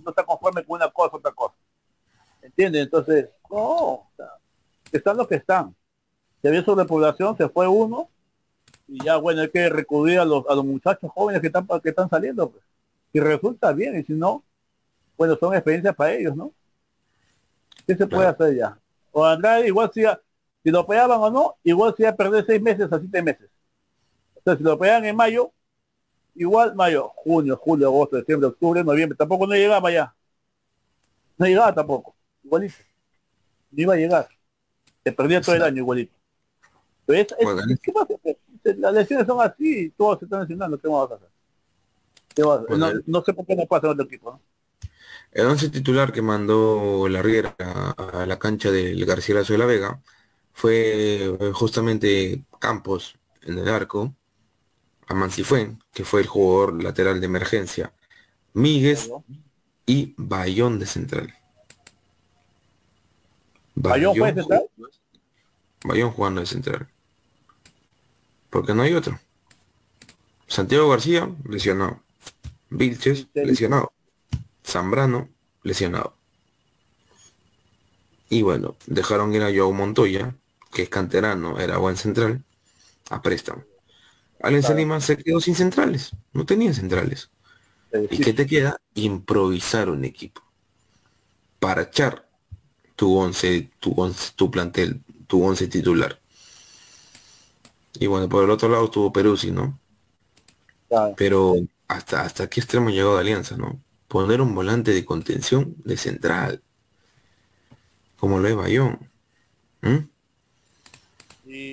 [0.04, 1.56] no está conforme con una cosa, otra cosa.
[2.42, 2.84] ¿Entiendes?
[2.84, 4.08] Entonces, no,
[4.92, 5.76] están los que están.
[6.42, 8.10] Si había sobrepoblación, se fue uno,
[8.88, 11.90] y ya bueno, hay que recurrir a los, a los muchachos jóvenes que están que
[11.90, 12.64] están saliendo, pues.
[13.12, 14.44] Si resulta bien, y si no,
[15.18, 16.54] bueno, son experiencias para ellos, ¿no?
[17.90, 18.78] ¿Qué se puede hacer ya?
[19.12, 20.04] O Andrade igual si,
[20.64, 23.50] si lo operaban o no, igual si a perder seis meses a siete meses.
[24.36, 25.52] O sea, si lo operan en mayo,
[26.36, 30.14] igual mayo, junio, julio, agosto, septiembre, octubre, noviembre, tampoco no llegaba ya.
[31.40, 32.76] No llegaba tampoco, igualito.
[33.72, 34.30] No iba a llegar.
[35.04, 36.14] Se perdía todo el año igualito.
[37.08, 38.14] Pero es- es- Bueno, ¿qué pasa?
[38.78, 41.30] Las lesiones son así, todos se están lesionando, ¿qué vamos a hacer?
[42.36, 42.70] ¿Qué vamos a hacer?
[42.70, 44.42] Bueno, no, no sé por qué no pasa en otro equipo, ¿no?
[45.32, 50.02] El once titular que mandó la Riera a, la cancha del Garcilaso de la Vega
[50.54, 54.16] fue eh, justamente Campos en el arco,
[55.08, 57.94] Amancifuen, que fue el jugador lateral de emergencia,
[58.54, 59.10] Míguez
[59.86, 61.34] y Bayón de central.
[63.76, 64.70] ¿Bayón fue de central?
[65.84, 66.90] Bayón jugando de central.
[68.50, 69.20] Porque no hay otro.
[70.48, 72.02] Santiago García, lesionado.
[72.70, 73.94] Vilches, lesionado.
[74.70, 75.30] Zambrano,
[75.64, 76.16] lesionado.
[78.30, 80.36] Y bueno, dejaron ir a Joao Montoya,
[80.72, 82.44] que es canterano, era buen central,
[83.10, 83.64] a préstamo.
[84.42, 87.30] Alianza Lima se quedó sin centrales, no tenía centrales.
[88.10, 88.80] ¿Y qué te queda?
[88.94, 90.42] Improvisar un equipo.
[91.60, 92.30] Para echar
[92.96, 96.22] tu once, tu once, tu plantel, tu once titular.
[97.96, 99.78] Y bueno, por el otro lado estuvo Peruzzi, ¿no?
[100.88, 101.16] Claro.
[101.18, 101.56] Pero
[101.88, 103.82] hasta, hasta qué extremo ha llegado Alianza, ¿no?
[104.10, 106.62] Poner un volante de contención de central.
[108.18, 109.10] Como lo es Bayón.
[109.82, 109.98] ¿Mm?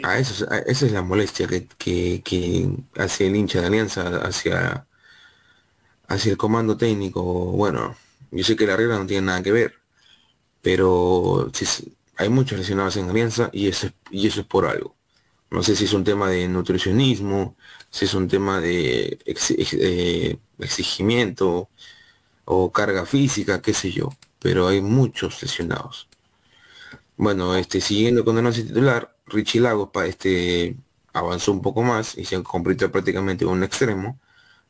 [0.02, 4.18] Ah, eso es- esa es la molestia que, que, que hace el hincha de Alianza
[4.24, 4.86] hacia,
[6.08, 7.22] hacia el comando técnico.
[7.22, 7.96] Bueno,
[8.30, 9.74] yo sé que la regla no tiene nada que ver,
[10.62, 11.50] pero
[12.16, 14.96] hay muchos lesionados en Alianza y eso, es- y eso es por algo.
[15.50, 17.56] No sé si es un tema de nutricionismo,
[17.90, 21.70] si es un tema de eh, exigimiento
[22.46, 26.08] o carga física, qué sé yo, pero hay muchos lesionados.
[27.16, 30.76] Bueno, este, siguiendo con el once titular, Richie Lagos este,
[31.12, 34.20] avanzó un poco más y se convirtió prácticamente en un extremo.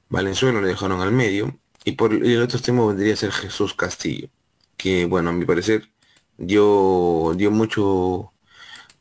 [0.09, 4.29] Valenzuela lo dejaron al medio y por el otro extremo vendría a ser Jesús Castillo,
[4.77, 5.91] que bueno, a mi parecer
[6.39, 8.33] dio, dio mucho,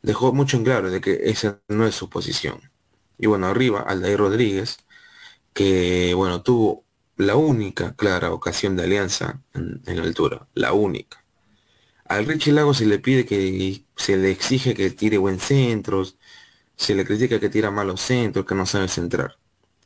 [0.02, 2.60] dejó mucho en claro de que esa no es su posición.
[3.18, 4.78] Y bueno, arriba, Aldair Rodríguez,
[5.54, 6.85] que bueno, tuvo
[7.16, 11.24] la única clara ocasión de alianza en, en altura, la única.
[12.04, 16.18] Al Richie Lago se le pide que se le exige que tire buen centros,
[16.76, 19.38] se le critica que tira malos centros, que no sabe centrar.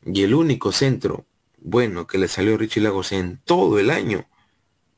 [0.04, 1.26] Y el único centro
[1.58, 4.28] bueno que le salió a Richie Lagos en todo el año,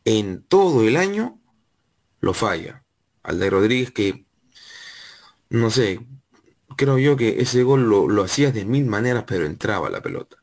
[0.05, 1.40] en todo el año,
[2.21, 2.85] lo falla.
[3.23, 4.27] Al de Rodríguez que,
[5.51, 6.01] no sé,
[6.77, 10.41] creo yo que ese gol lo, lo de mil maneras, pero entraba la pelota.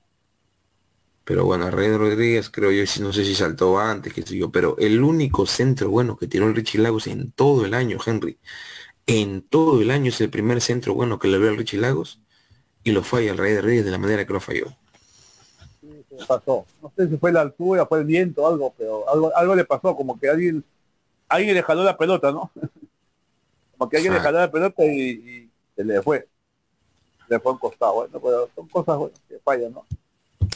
[1.30, 4.50] Pero bueno, a Rey Rodríguez creo yo, no sé si saltó antes, que sé yo,
[4.52, 8.40] pero el único centro bueno que tiró el Richie Lagos en todo el año, Henry,
[9.06, 12.20] en todo el año es el primer centro bueno que le veo al Richie Lagos
[12.84, 14.68] y lo falla el Rey Rodríguez de la manera que lo falló.
[16.18, 16.66] ¿Qué pasó?
[16.82, 19.96] No sé si fue la altura, fue el viento, algo, pero algo, algo le pasó,
[19.96, 20.64] como que alguien,
[21.30, 22.52] alguien le jaló la pelota, ¿no?
[23.78, 24.24] como que alguien le Ah.
[24.24, 26.28] jaló la pelota y, y se le fue.
[27.30, 29.86] Le fue un costado, bueno, pero son cosas bueno, que fallan, ¿no?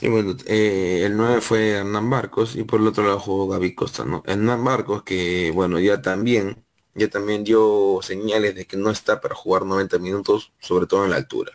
[0.03, 3.73] Y bueno, eh, el 9 fue Hernán Barcos y por el otro lado jugó Gaby
[3.73, 4.21] Costa, ¿no?
[4.25, 9.33] Hernán Barcos que, bueno, ya también, ya también dio señales de que no está para
[9.33, 11.53] jugar 90 minutos, sobre todo en la altura.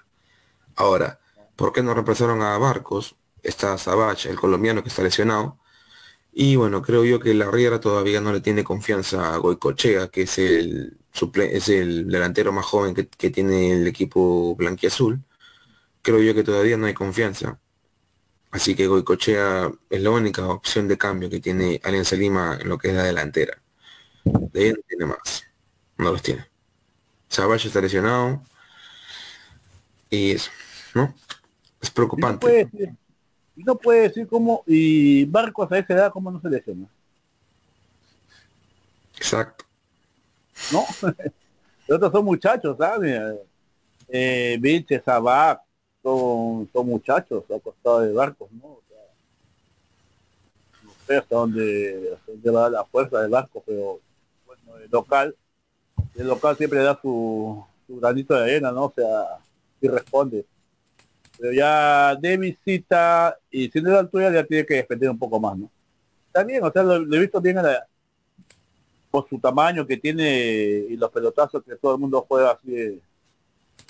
[0.76, 1.20] Ahora,
[1.56, 3.16] ¿por qué no reemplazaron a Barcos?
[3.42, 5.58] Está Sabach, el colombiano que está lesionado.
[6.32, 10.22] Y bueno, creo yo que la Riera todavía no le tiene confianza a Goicochea, que
[10.22, 10.98] es el,
[11.52, 15.22] es el delantero más joven que tiene el equipo blanquiazul.
[16.02, 17.60] Creo yo que todavía no hay confianza.
[18.50, 22.78] Así que Goicochea es la única opción de cambio que tiene Alianza Lima en lo
[22.78, 23.58] que es la delantera.
[24.24, 25.44] De ahí no tiene más.
[25.98, 26.46] No los tiene.
[27.28, 28.42] Savage está lesionado.
[30.10, 30.50] Y eso,
[30.94, 31.14] ¿no?
[31.80, 32.38] Es Y no preocupante.
[32.38, 32.88] puede decir,
[33.56, 36.86] no puede decir cómo, y Barcos a esa edad, cómo no se lesiona,
[39.16, 39.64] Exacto.
[40.72, 40.84] ¿no?
[41.86, 43.20] Los otros son muchachos, ¿sabes?
[44.08, 45.60] Eh, Vince, Sabac,
[46.02, 48.66] son, son muchachos a costado de Barcos, ¿no?
[48.66, 48.98] O sea,
[50.82, 54.00] no sé hasta dónde, hasta dónde va la fuerza del barco, pero
[54.46, 55.34] bueno, el local,
[56.16, 58.86] el local siempre da su, su granito de arena, ¿no?
[58.86, 59.38] O sea,
[59.80, 60.46] y responde.
[61.38, 65.58] Pero ya de visita y siendo de altura ya tiene que defender un poco más,
[65.58, 65.70] ¿no?
[66.32, 67.86] También, o sea, lo, he visto bien a la-
[69.10, 70.28] por su tamaño que tiene
[70.90, 73.00] y los pelotazos que todo el mundo juega así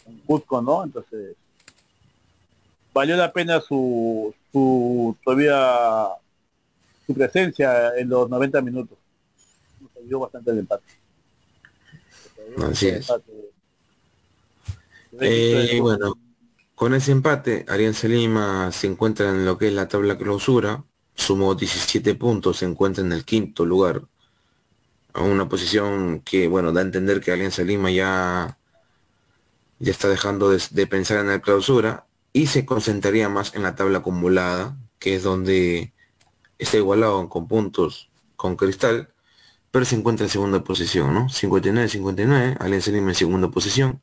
[0.07, 0.85] en Cusco, ¿no?
[0.85, 1.37] Entonces,
[2.99, 6.09] valió la pena su, su todavía
[7.07, 8.99] su presencia en los 90 minutos.
[9.81, 10.85] Nos ayudó bastante el empate.
[12.69, 13.09] Así es.
[15.21, 16.19] Eh, bueno,
[16.75, 20.85] con ese empate, Alianza Lima se encuentra en lo que es la tabla clausura,
[21.15, 24.03] sumó 17 puntos, se encuentra en el quinto lugar,
[25.13, 28.59] a una posición que, bueno, da a entender que Alianza Lima ya,
[29.79, 32.08] ya está dejando de, pensar en la clausura
[32.39, 35.93] y se concentraría más en la tabla acumulada, que es donde
[36.57, 39.09] está igualado con puntos con Cristal,
[39.73, 41.27] pero se encuentra en segunda posición, ¿no?
[41.27, 44.01] 59-59, Alianza Lima en segunda posición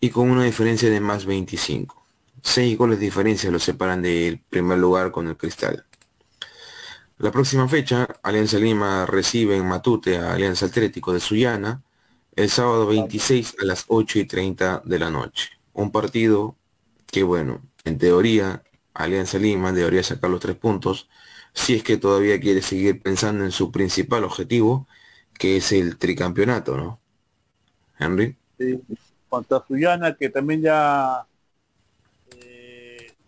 [0.00, 2.04] y con una diferencia de más 25.
[2.42, 5.86] Seis goles de diferencia lo separan del primer lugar con el Cristal.
[7.16, 11.82] La próxima fecha, Alianza Lima recibe en Matute a Alianza Atlético de Sullana
[12.36, 15.48] el sábado 26 a las 8 y 30 de la noche.
[15.72, 16.59] Un partido
[17.10, 18.62] que, bueno, en teoría,
[18.94, 21.08] Alianza Lima debería sacar los tres puntos
[21.52, 24.86] si es que todavía quiere seguir pensando en su principal objetivo,
[25.34, 27.00] que es el tricampeonato, ¿no?
[27.98, 28.36] Henry.
[28.58, 28.80] Sí,
[29.28, 31.26] contra Sullana, que también ya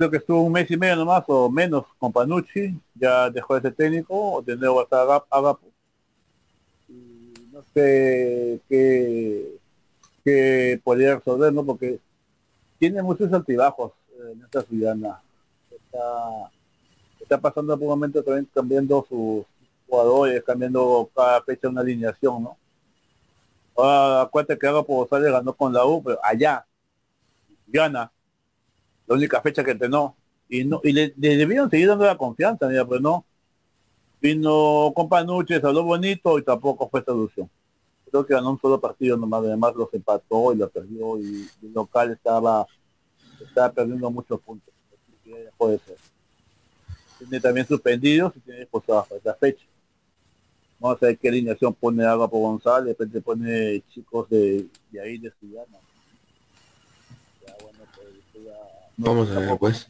[0.03, 3.61] creo que estuvo un mes y medio nomás o menos con Panucci, ya dejó de
[3.63, 5.71] ser técnico, de nuevo hasta Agapo.
[7.53, 9.61] no sé qué,
[10.25, 11.65] qué podría resolver, ¿no?
[11.65, 12.01] Porque
[12.83, 14.97] tiene muchos altibajos eh, en esta ciudad.
[17.21, 19.45] Está, pasando por también cambiando sus
[19.87, 22.57] jugadores, cambiando cada fecha una alineación, ¿no?
[23.77, 26.67] Ahora acuérdate que Agapo sale ganó con la U, pero allá,
[27.69, 28.11] gana
[29.07, 30.17] la única fecha que entrenó.
[30.49, 33.25] Y no y le, debieron seguir dando la confianza, mira, pero no.
[34.21, 37.49] Vino con Panuche, habló bonito y tampoco fue solución.
[38.13, 41.73] Creo que ganó un solo partido nomás, además los empató y lo perdió y el
[41.73, 42.67] local estaba
[43.41, 44.73] estaba perdiendo muchos puntos.
[45.57, 45.97] puede ser.
[47.19, 49.65] Tiene también suspendidos y tiene para esta fecha.
[50.79, 55.01] Vamos a ver qué alineación pone Agua por González, de repente pone chicos de, de
[55.01, 55.65] ahí de Ciudad.
[57.47, 58.59] Ya, bueno, pues, ya
[58.99, 59.89] Vamos a ver, pues.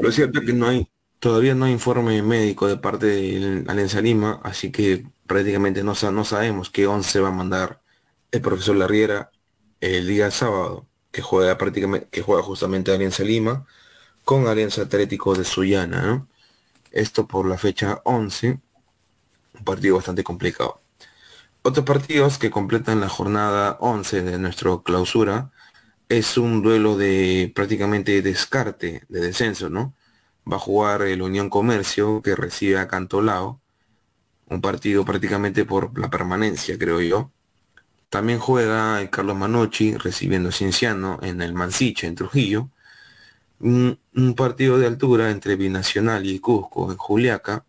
[0.00, 0.88] Lo cierto es que no hay,
[1.26, 6.70] todavía no hay informe médico de parte de Alianza Lima, así que prácticamente no, sabemos
[6.70, 7.82] qué 11 va a mandar
[8.30, 9.32] el profesor Larriera
[9.80, 13.66] el día sábado, que juega prácticamente, que juega justamente Alianza Lima
[14.24, 16.28] con Alianza Atlético de Sullana,
[16.92, 18.60] Esto por la fecha 11,
[19.54, 20.80] un partido bastante complicado.
[21.62, 25.50] Otros partidos que completan la jornada 11 de nuestra clausura
[26.08, 29.95] es un duelo de prácticamente descarte de descenso, ¿no?
[30.50, 33.60] Va a jugar el Unión Comercio que recibe a Cantolao,
[34.48, 37.32] un partido prácticamente por la permanencia, creo yo.
[38.10, 42.70] También juega el Carlos Manochi recibiendo a Cienciano en el Mansiche, en Trujillo.
[43.58, 47.64] Un, un, partido de altura entre Binacional y Cusco en Juliaca.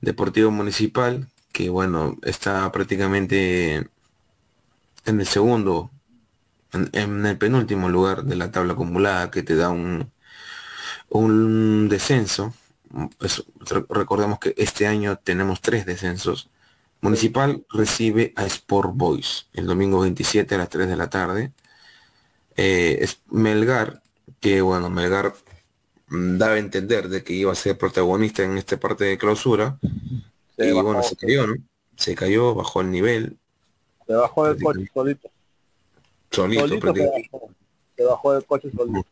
[0.00, 3.76] Deportivo Municipal que bueno, está prácticamente
[5.06, 5.92] en el segundo,
[6.72, 10.10] en, el penúltimo lugar de la tabla acumulada que te da un,
[11.08, 12.54] un descenso.
[13.88, 16.50] recordemos que este año tenemos tres descensos.
[17.00, 21.52] Municipal recibe a Sport Boys el domingo 27 a las 3 de la tarde.
[22.56, 24.02] Eh, es Melgar,
[24.40, 25.34] que bueno, Melgar
[26.08, 29.78] daba a entender de que iba a ser protagonista en esta parte de clausura,
[30.56, 31.54] y bueno, se cayó, ¿no?
[31.96, 33.38] Se cayó, bajó el nivel.
[34.06, 35.30] Se bajó del coche solito.
[36.30, 36.68] Solito,
[37.96, 39.06] se, bajó, del coche solito.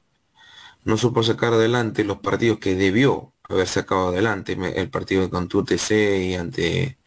[0.85, 4.57] No supo sacar adelante los partidos que debió haber sacado adelante.
[4.75, 6.99] El partido con TUTC y ante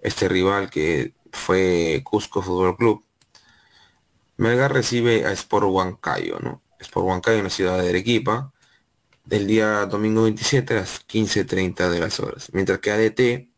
[0.00, 3.04] este rival que fue Cusco Fútbol Club.
[4.36, 6.62] Melgar recibe a Sport Huancayo, ¿no?
[6.80, 8.52] Sport Huancayo en la ciudad de Arequipa
[9.24, 12.50] del día domingo 27 a las 15.30 de las horas.
[12.52, 13.52] Mientras que ADT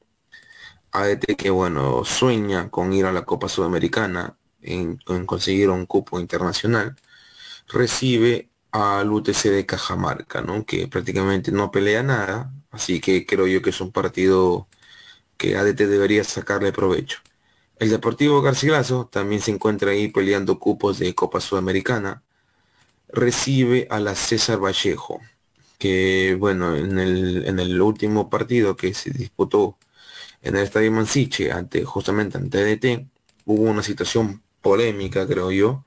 [0.95, 6.97] ADT que bueno, sueña con ir a la Copa Sudamericana, en, conseguir un cupo internacional,
[7.69, 10.67] recibe al UTC de Cajamarca, ¿no?
[10.67, 14.69] Que prácticamente no pelea nada, así que creo yo que es un partido
[15.39, 17.21] que ADT debería sacarle provecho.
[17.79, 22.25] El Deportivo Garcilaso también se encuentra ahí peleando cupos de Copa Sudamericana.
[23.09, 25.21] Recibe a la César Vallejo,
[25.79, 29.79] que bueno, en el, en el último partido que se disputó
[30.43, 33.09] en el Estadio Mansiche, ante, justamente ante DT,
[33.47, 35.85] hubo una situación polémica, creo yo,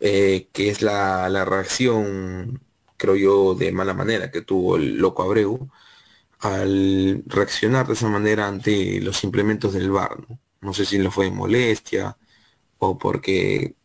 [0.00, 2.60] eh, que es la, reacción,
[2.96, 5.70] creo yo, de mala manera que tuvo el loco Abreu
[6.40, 10.18] al reaccionar de esa manera ante los implementos del VAR.
[10.60, 12.16] No, sé si le fue molestia
[12.78, 13.76] o porque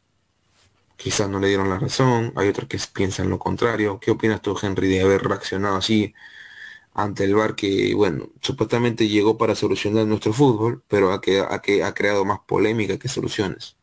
[0.97, 3.99] quizás no le dieron la razón, hay otros que piensan lo contrario.
[3.99, 6.14] ¿Qué opinas tú, Henry, de haber reaccionado así
[6.93, 11.84] ante el VAR que, bueno, supuestamente llegó para solucionar nuestro fútbol, pero ha, que, que,
[11.84, 13.78] ha creado más polémica que soluciones.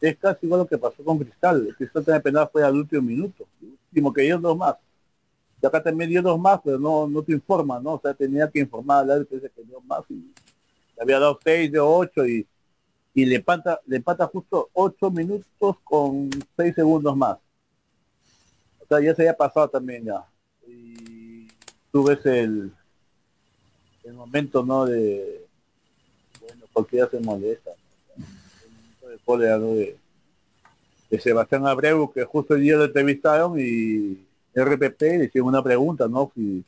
[0.00, 1.66] Es casi igual lo que pasó con Cristal.
[1.66, 3.46] El Cristal también penal fue al último minuto.
[3.62, 4.76] Último que dio dos más.
[5.62, 7.94] Y acá también dio dos más, pero no, no te informa, ¿no?
[7.94, 11.70] O sea, tenía que informar al árbitro que dio más y le había dado seis
[11.70, 12.46] de ocho y,
[13.14, 17.36] y le empata, le empata justo ocho minutos con seis segundos más.
[18.80, 20.24] O sea, ya se había pasado también ya.
[20.66, 21.48] Y
[21.92, 22.72] tú ves el,
[24.04, 24.86] el momento, ¿no?
[24.86, 25.46] De,
[26.40, 27.70] bueno, porque ya se molesta.
[28.16, 28.24] ¿no?
[28.64, 29.74] El momento de cólera, ¿no?
[29.74, 29.96] De,
[31.08, 36.08] de Sebastián Abreu, que justo el día lo entrevistaron y RPP le hicieron una pregunta,
[36.08, 36.32] ¿no?
[36.34, 36.64] Si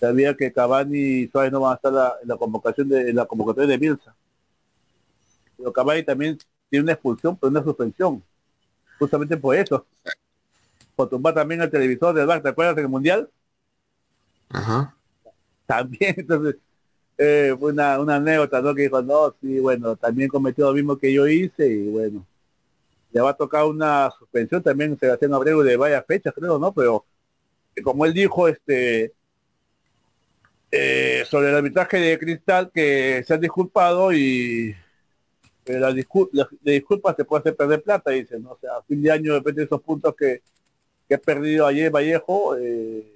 [0.00, 3.16] sabía que Cavani y Suárez no van a estar la, en la convocación de en
[3.16, 4.14] la convocatoria de Bielsa.
[5.56, 6.38] Pero Cavani también
[6.70, 8.22] tiene una expulsión, pero una suspensión.
[8.98, 9.86] Justamente por eso.
[10.96, 13.28] Por tumbar también el televisor del bar, ¿te acuerdas en el mundial?
[14.48, 14.94] Ajá.
[15.66, 16.56] También, entonces,
[17.18, 18.74] eh, fue una, una anécdota, ¿no?
[18.74, 22.26] Que dijo, no, sí, bueno, también cometió lo mismo que yo hice y bueno,
[23.12, 26.72] le va a tocar una suspensión también Sebastián Abreu de varias fechas, creo, ¿no?
[26.72, 27.04] Pero
[27.76, 29.12] eh, como él dijo, este
[30.76, 34.74] eh, sobre el arbitraje de Cristal, que se han disculpado y
[35.66, 38.52] eh, la, discul la, disculpa se puede hacer perder plata, dice, ¿no?
[38.52, 40.42] O sea, a fin de año de esos puntos que,
[41.08, 43.06] que ha perdido ayer Vallejo, eh,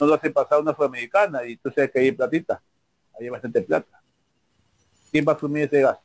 [0.00, 2.62] no lo hace pasar una sudamericana y tú sabes que hay platita,
[3.18, 4.02] hay bastante plata.
[5.10, 6.02] ¿Quién va a asumir ese gasto?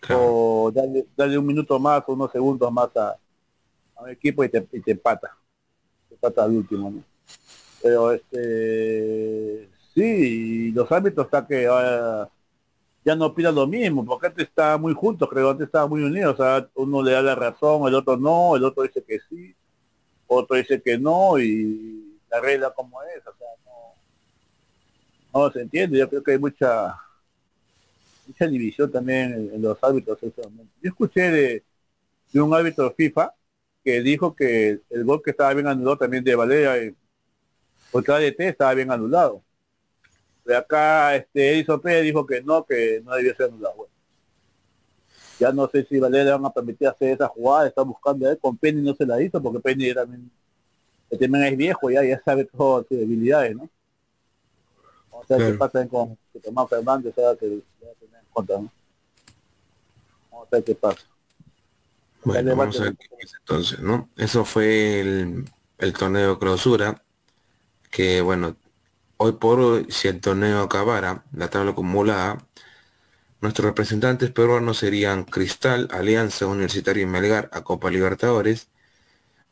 [0.00, 0.22] Claro.
[0.22, 3.18] o darle, darle, un minuto más o unos segundos más a,
[3.96, 5.36] a un equipo y te, y te, empata.
[6.08, 7.02] Te empata al último, ¿no?
[7.82, 9.68] Pero este
[9.98, 12.26] sí, los árbitros está que uh,
[13.04, 16.38] ya no opinan lo mismo, porque antes estaba muy juntos, creo, antes estaba muy unidos,
[16.38, 19.54] o sea, uno le da la razón, el otro no, el otro dice que sí,
[20.26, 23.47] otro dice que no, y la regla como es, o sea,
[25.32, 26.96] no, se entiende, yo creo que hay mucha
[28.28, 30.72] mucha división también en, los árbitros momento.
[30.82, 31.64] Yo escuché de,
[32.32, 33.34] de, un árbitro FIFA
[33.82, 36.94] que dijo que el gol que estaba bien anulado también de Valeria eh,
[37.90, 39.42] contra DT estaba bien anulado.
[40.44, 43.76] De acá este Edison Pérez dijo que no, que no debía ser anulado.
[43.76, 43.92] Bueno,
[45.38, 48.38] ya no sé si Valeria le van a permitir hacer esa jugada, está buscando él,
[48.38, 50.30] con Penny no se la hizo porque Penny también,
[51.08, 53.68] también es viejo ya, ya sabe todas sus debilidades, ¿no?
[55.18, 55.52] O sea, claro.
[55.52, 58.70] qué pasa con Tomás Fernández, ¿no?
[60.30, 61.02] Vamos a ver qué pasa.
[62.24, 64.08] Bueno, vamos a ver qué pasa entonces, ¿no?
[64.16, 65.44] Eso fue el,
[65.78, 67.02] el torneo de clausura,
[67.90, 68.56] que bueno,
[69.16, 72.38] hoy por hoy, si el torneo acabara, la tabla acumulada,
[73.40, 78.68] nuestros representantes peruanos serían Cristal, Alianza Universitaria y Melgar a Copa Libertadores,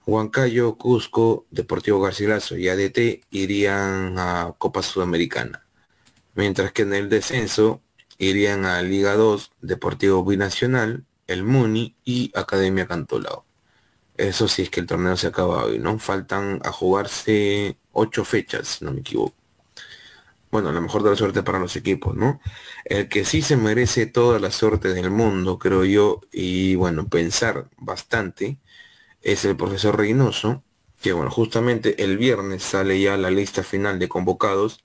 [0.07, 5.67] Huancayo, Cusco, Deportivo Garcilaso y ADT irían a Copa Sudamericana.
[6.37, 7.83] Mientras que en el descenso
[8.17, 13.45] irían a Liga 2, Deportivo Binacional, el Muni y Academia Cantolao.
[14.17, 15.99] Eso sí es que el torneo se acaba hoy, ¿no?
[15.99, 19.35] Faltan a jugarse ocho fechas, si no me equivoco.
[20.53, 22.41] Bueno, la mejor de la suerte para los equipos, ¿no?
[22.85, 27.69] El que sí se merece toda la suerte del mundo, creo yo, y bueno, pensar
[27.77, 28.59] bastante,
[29.27, 30.63] es el profesor Reynoso,
[31.03, 34.85] que bueno, justamente el viernes sale ya la lista final de convocados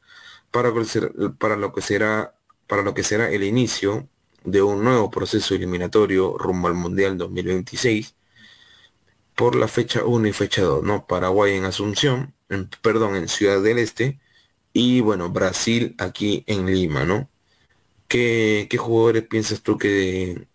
[0.50, 2.36] para, lo que será
[2.68, 4.10] para lo que será el inicio
[4.44, 8.16] de un nuevo proceso eliminatorio rumbo al Mundial 2026
[9.36, 11.06] por la fecha 1 y fecha 2, ¿no?
[11.08, 14.20] Paraguay en Asunción, en, perdón, en Ciudad del Este
[14.74, 17.30] y bueno, Brasil aquí en Lima, ¿no?
[18.08, 20.48] ¿Qué, qué jugadores piensas tú que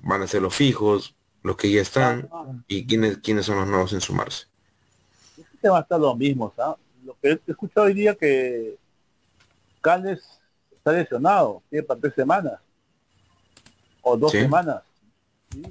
[0.00, 1.15] van a ser los fijos,
[1.46, 2.28] los que ya están
[2.66, 4.46] y quiénes, quiénes son los nuevos en sumarse?
[5.38, 6.78] Este va a estar lo mismo, ¿sabes?
[7.04, 8.76] Lo que he escuchado hoy día que
[9.80, 10.24] Calles
[10.72, 12.54] está lesionado, tiene para tres semanas
[14.02, 14.40] o dos ¿Sí?
[14.40, 14.82] semanas.
[15.52, 15.62] ¿sí?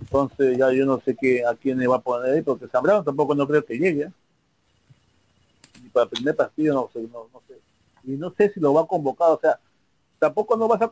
[0.00, 3.04] Entonces ya yo no sé qué a quién le va a poner ahí, porque Zambrano
[3.04, 4.10] tampoco no creo que llegue.
[5.82, 7.60] Ni para el primer partido no sé, no, no, sé.
[8.04, 9.60] Y no sé si lo va a convocar, o sea,
[10.18, 10.90] tampoco no vas a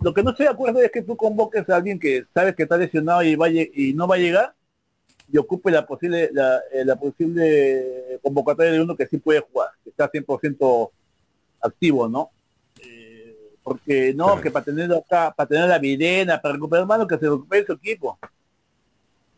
[0.00, 2.64] lo que no estoy de acuerdo es que tú convoques a alguien que sabes que
[2.64, 3.36] está lesionado y
[3.94, 4.54] no va a llegar
[5.32, 9.70] y ocupe la posible la, eh, la posible convocatoria de uno que sí puede jugar,
[9.82, 10.90] que está 100%
[11.62, 12.30] activo, ¿no?
[13.64, 14.42] porque no, claro.
[14.42, 17.72] que para tener acá, para tener la videna, para recuperar mano, que se recupere su
[17.72, 18.18] equipo.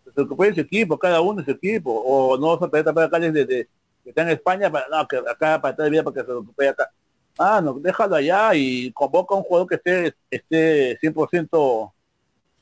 [0.05, 1.93] Que se recupere su equipo, cada uno su equipo.
[1.93, 3.69] O no se puede tapar acá desde de,
[4.03, 6.71] que está en España, para, no, que acá para estar vida para que se recupere
[6.71, 6.91] acá.
[7.39, 11.93] Ah, no, déjalo allá y convoca a un jugador que esté, esté 100%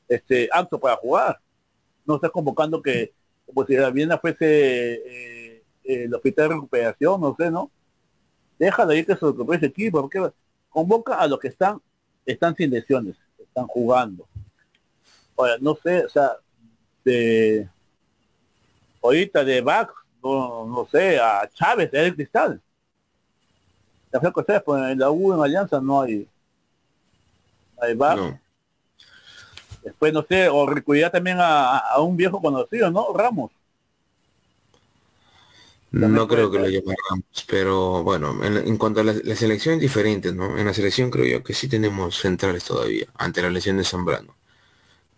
[0.07, 1.39] este, apto para jugar.
[2.05, 3.13] No estás convocando que,
[3.45, 7.71] como si la Viena fuese eh, el hospital de recuperación, no sé, ¿no?
[8.59, 10.31] Déjalo ahí que se recupere ese equipo, porque
[10.69, 11.81] convoca a los que están,
[12.25, 14.27] están sin lesiones, están jugando.
[15.37, 16.33] Ahora, no sé, o sea,
[17.03, 17.69] de
[19.01, 19.89] ahorita de Bach,
[20.23, 22.61] no, no sé, a Chávez, de el cristal.
[24.15, 26.25] La flaco pues en la U en Alianza no hay,
[27.75, 27.95] no hay.
[28.15, 28.39] No.
[29.83, 33.13] Después, no sé, o recuidar también a, a un viejo conocido, ¿no?
[33.13, 33.51] Ramos.
[35.91, 39.75] No creo que lo llame Ramos, pero bueno, en, en cuanto a la, la selección
[39.75, 40.57] es diferente, ¿no?
[40.57, 44.33] En la selección creo yo que sí tenemos centrales todavía, ante la lesión de Zambrano.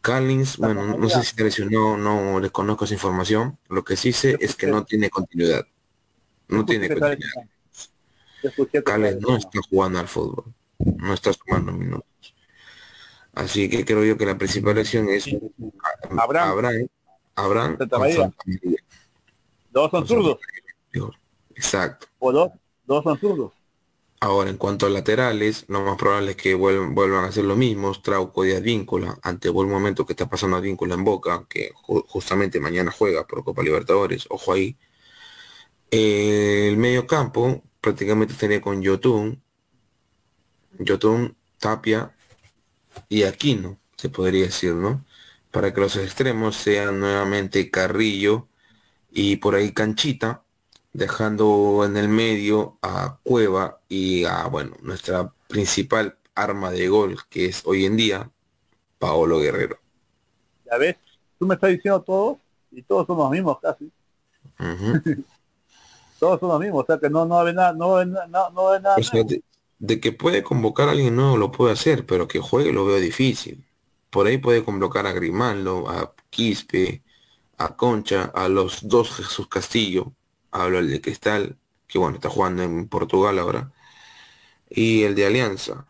[0.02, 3.60] Callins, bueno, no, no sé si lesionó, no desconozco esa información.
[3.70, 5.68] Lo que sí sé es que no tiene continuidad.
[6.48, 7.44] No tiene continuidad.
[8.80, 12.36] Está- no está jugando al fútbol, no está sumando minutos.
[13.34, 15.28] Así que creo yo que la principal lesión es
[16.18, 16.52] Abraham.
[16.52, 16.88] Abraham,
[17.36, 17.78] Abraham.
[19.72, 20.38] Dos son zurdos.
[21.56, 22.08] Exacto.
[22.20, 22.52] o dos,
[22.86, 23.54] dos son zurdos.
[24.20, 27.56] Ahora, en cuanto a laterales, lo más probable es que vuelvan, vuelvan a hacer lo
[27.56, 31.72] mismo, Trauco y Advíncula, ante el buen momento que está pasando Advíncula en Boca, que
[31.74, 34.76] ju- justamente mañana juega por Copa Libertadores, ojo ahí.
[35.92, 39.42] Eh, el medio campo prácticamente estaría con Yotun,
[40.80, 42.16] Yotun, Tapia
[43.10, 45.06] y Aquino, se podría decir, ¿no?
[45.52, 48.48] Para que los extremos sean nuevamente Carrillo
[49.12, 50.44] y por ahí Canchita,
[50.94, 57.46] dejando en el medio a Cueva y a, bueno, nuestra principal arma de gol, que
[57.46, 58.32] es hoy en día
[59.00, 59.80] Paolo Guerrero.
[60.66, 60.98] Ya ves,
[61.40, 62.38] tú me estás diciendo todos,
[62.72, 63.92] y todos son los mismos casi.
[66.20, 68.70] Todos son los mismos, o sea que no, no ve nada, no nada, no, no
[68.72, 68.98] ve nada.
[68.98, 69.44] O sea, de,
[69.80, 72.98] de que puede convocar a alguien nuevo lo puede hacer, pero que juegue lo veo
[72.98, 73.66] difícil.
[74.10, 77.04] Por ahí puede convocar a Grimaldo, a Quispe,
[77.58, 80.14] a Concha, a los dos Jesús Castillo,
[80.52, 81.58] hablo el de Cristal,
[81.88, 83.72] que bueno, está jugando en Portugal ahora,
[84.70, 85.88] y el de Alianza.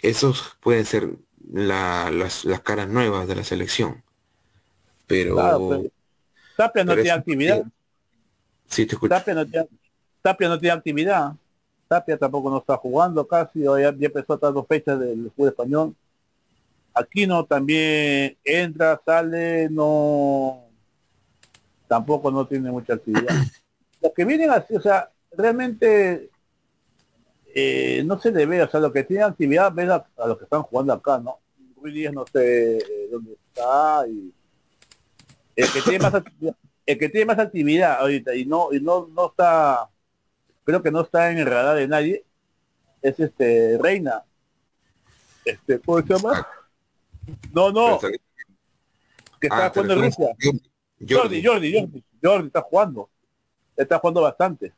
[0.00, 1.16] Esos pueden ser
[1.52, 4.02] la- las, las caras nuevas de la selección.
[5.06, 5.34] Pero
[6.54, 7.64] Claro, pero no tiene actividad.
[8.70, 9.14] Sí te escucho.
[9.14, 9.68] Tapia no tiene,
[10.22, 11.32] Tapia no tiene actividad.
[11.88, 15.48] Tapia tampoco no está jugando casi, ya, ya empezó a estar dos fechas del fútbol
[15.48, 15.94] español.
[16.94, 20.64] Aquino también entra, sale, no
[21.86, 23.26] tampoco no tiene mucha actividad.
[24.00, 26.30] Los que vienen así, o sea, realmente
[27.54, 30.38] eh, no se le ve, o sea, lo que tiene actividad ves a, a los
[30.38, 31.38] que están jugando acá, ¿no?
[31.76, 34.32] Ruiz no sé eh, dónde está y
[35.56, 36.54] el que tiene más actividad,
[36.92, 39.88] el que tiene más actividad ahorita y no y no no está
[40.64, 42.24] creo que no está en el radar de nadie
[43.02, 44.24] es este Reina
[45.44, 46.46] este ¿cómo se llama?
[47.52, 50.36] no no que Ah, está te jugando en Rusia
[51.08, 53.08] Jordi, Jordi, Jordi, Jordi está jugando.
[53.76, 54.74] Está jugando bastante.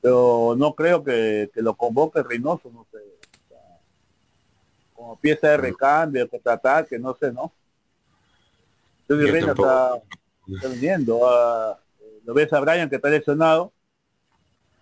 [0.00, 2.98] Pero no creo que, que lo convoque Reynoso, no sé.
[2.98, 3.80] O sea,
[4.94, 7.52] como pieza de recambio, contraataque, no sé, ¿no?
[9.08, 10.00] Yo Reina está,
[10.48, 11.20] está vendiendo.
[11.28, 13.72] ah, eh, lo ves a Brian que está lesionado.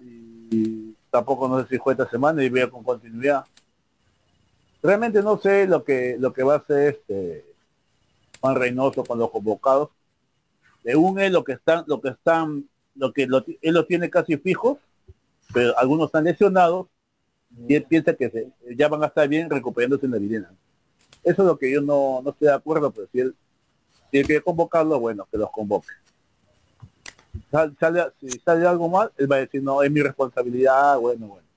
[0.01, 3.45] Y tampoco no sé si juega esta semana y vea con continuidad.
[4.83, 7.45] Realmente no sé lo que lo que va a hacer este
[8.41, 9.91] Juan Reynoso con los convocados
[10.83, 14.39] según él lo que están lo que están lo que lo, él lo tiene casi
[14.39, 14.79] fijos
[15.53, 16.87] pero algunos están lesionados
[17.69, 20.51] y él piensa que se- ya van a estar bien recuperándose en la videna
[21.23, 23.35] eso es lo que yo no, no estoy de acuerdo pero si él
[24.11, 25.89] si él quiere convocarlo bueno que los convoque.
[27.33, 30.99] Si sale, sale- si sale algo mal él va a decir no es mi responsabilidad
[30.99, 31.49] bueno bueno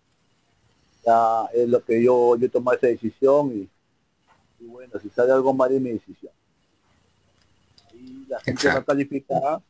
[1.06, 3.70] ya es lo que yo yo tomé esa decisión y,
[4.60, 6.32] y bueno si sale algo mal es mi decisión.
[7.94, 8.86] Y la gente va a Exacto.
[8.86, 9.62] calificar,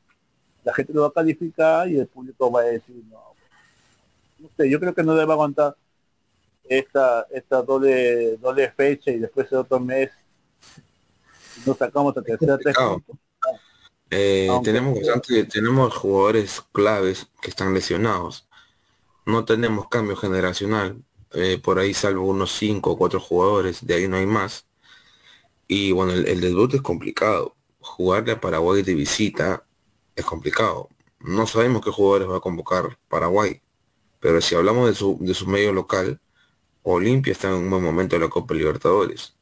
[0.64, 3.22] la gente lo va a calificar y el público va a decir, no,
[4.40, 5.76] no sé, yo creo que no debe aguantar
[6.64, 10.10] esta, esta doble, doble fecha y después el otro mes
[11.66, 12.78] nos sacamos a tercera tres.
[14.10, 18.48] Eh, Aunque tenemos bastante, tenemos jugadores claves que están lesionados.
[19.26, 21.04] No tenemos cambio generacional.
[21.34, 24.68] eh, por ahí salvo unos 5 o 4 jugadores, de ahí no hay más.
[25.68, 27.56] Y bueno, el, el debut es complicado.
[27.80, 29.66] Jugarle a Paraguay de visita
[30.16, 30.90] es complicado.
[31.20, 33.62] No sabemos qué jugadores va a convocar Paraguay.
[34.20, 36.22] Pero si hablamos de su, de su medio local,
[36.84, 39.36] Olimpia está en un buen momento de la Copa Libertadores.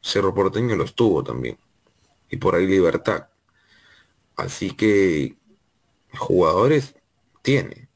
[0.00, 1.58] Cerro Porteño los tuvo también.
[2.30, 3.28] Y por ahí Libertad.
[4.36, 5.36] Así que
[6.12, 6.94] jugadores
[7.42, 7.88] tiene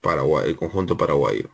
[0.00, 1.50] Paraguay, el conjunto paraguayo.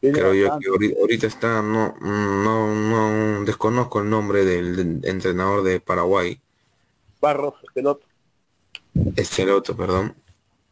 [0.00, 5.78] Creo yo que ahorita, ahorita está, no, no, no, desconozco el nombre del, entrenador de
[5.78, 6.40] Paraguay.
[7.20, 8.08] Barros, el otro.
[9.14, 10.16] Esqueloto, perdón.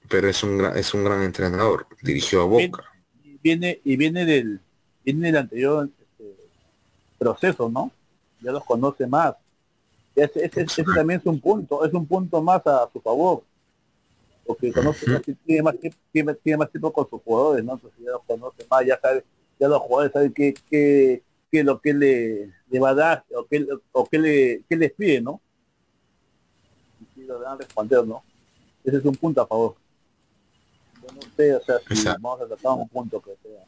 [0.08, 1.86] Pero es un gran, es un gran entrenador.
[2.02, 2.84] Dirigió a Boca.
[3.22, 4.60] Y viene, y viene del,
[5.04, 6.34] viene del anterior este,
[7.16, 7.92] proceso, ¿no?
[8.42, 9.34] Ya los conoce más.
[10.14, 13.42] Ese, ese, ese también es un punto, es un punto más a su favor.
[14.44, 15.06] Porque conoce,
[15.46, 17.74] tiene, más, tiempo- tiene, tiene más tiempo con sus jugadores, ¿no?
[17.74, 19.24] Entonces ya los conoce más, ya sabe,
[19.58, 23.24] ya los jugadores saben qué, qué, qué es lo que le, le va a dar
[23.36, 25.40] o qué, o qué le, qué les pide, ¿no?
[27.00, 28.24] Y si lo van a responder, ¿no?
[28.82, 29.76] Ese es un punto a favor.
[31.02, 32.20] Yo no sé, o sea, si Exacto.
[32.22, 33.64] vamos a tratar un punto que sea.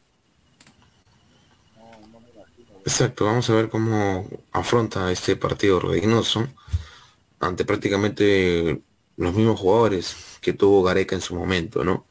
[1.77, 2.72] No, no me imagino.
[2.85, 6.47] Exacto, vamos a ver cómo afronta este partido Reynoso
[7.39, 8.81] ante prácticamente
[9.17, 12.05] los mismos jugadores que tuvo Gareca en su momento, ¿no?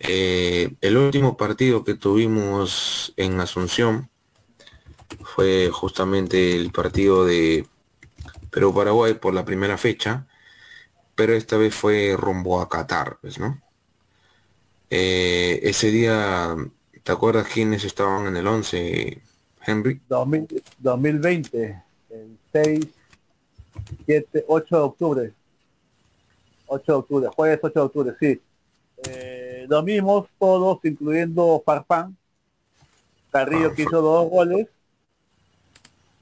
[0.00, 4.10] Eh, el último partido que tuvimos en Asunción
[5.22, 7.66] fue justamente el partido de
[8.50, 10.26] Perú-Paraguay por la primera fecha,
[11.16, 13.60] pero esta vez fue rumbo a Qatar, pues, ¿no?
[14.90, 16.56] Eh, ese día,
[17.02, 19.22] ¿te acuerdas quiénes estaban en el 11,
[19.64, 20.00] Henry?
[20.08, 22.86] 2000 2020, el 6,
[24.06, 25.32] 7, 8 de octubre.
[26.66, 28.40] 8 de octubre, jueves 8 de octubre, sí.
[29.08, 32.16] Eh, los mismos todos, incluyendo Farfán,
[33.30, 34.68] Carrillo que hizo dos goles,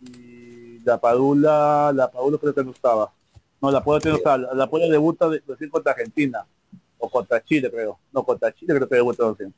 [0.00, 3.12] y la Padula, la Padula creo que no estaba.
[3.60, 6.46] No, la Padula no estaba, la, la Padula debuta de, recién contra Argentina,
[6.98, 7.98] o contra Chile creo.
[8.12, 9.52] No, contra Chile creo que debuta recién.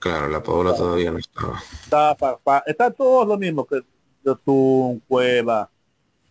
[0.00, 1.62] Claro, la Paola todavía no estaba.
[1.84, 3.82] Está Farfán, están todos los mismos que
[4.24, 5.70] Yotun, Cueva,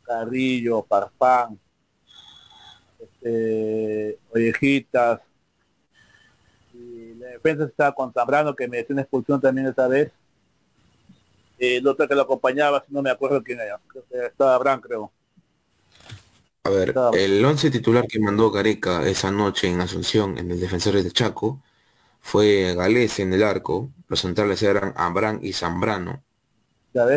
[0.01, 1.59] Carrillo, Farfán,
[2.99, 5.21] este, Ollejitas,
[6.73, 10.11] y la defensa estaba con Zambrano que me decía una expulsión también esa vez.
[11.59, 14.81] El otro que lo acompañaba, si no me acuerdo quién era, creo que estaba Abraham
[14.81, 15.11] creo.
[16.63, 21.03] A ver, el once titular que mandó Gareca esa noche en Asunción, en el Defensores
[21.03, 21.61] de Chaco,
[22.19, 26.23] fue Galés en el arco, los centrales eran Abraham y Zambrano,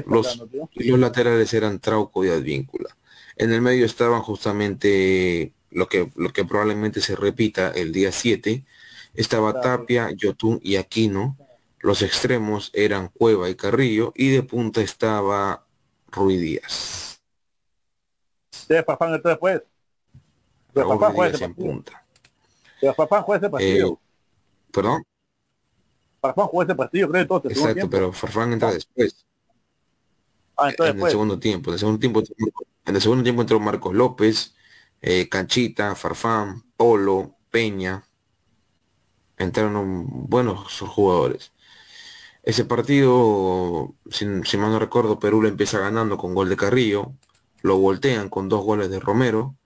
[0.07, 0.43] los,
[0.75, 2.97] laterales eran Trauco y Advíncula.
[3.37, 8.65] En el medio estaban justamente lo que, lo que probablemente se repita el día 7,
[9.15, 9.61] estaba.
[9.61, 11.37] Tapia, Yotun y Aquino,
[11.81, 15.65] los extremos eran Cueva y Carrillo, y de punta estaba
[16.11, 17.21] Rui Díaz.
[18.69, 19.63] Después.
[20.73, 22.07] Pero Raúl Farfán Ruiz Díaz en punta.
[22.97, 23.93] Farfán juega ese partido.
[23.93, 24.02] Eh,
[24.73, 25.03] Perdón,
[26.21, 27.51] Farfán juega ese partido, creo, entonces.
[27.53, 27.91] exacto, tiempo.
[27.91, 29.27] pero Farfán entra después.
[30.57, 31.13] Ah, entró en el después.
[31.13, 31.71] segundo tiempo.
[31.71, 32.23] En el segundo tiempo,
[32.87, 34.55] en el segundo tiempo entró Marcos López,
[35.01, 38.05] eh, Canchita, Farfán, Polo, Peña.
[39.37, 41.53] Entraron un- buenos jugadores.
[42.43, 47.15] Ese partido, si, si mal no recuerdo, Perú le empieza ganando con gol de Carrillo,
[47.63, 49.57] lo voltean con dos goles de Romero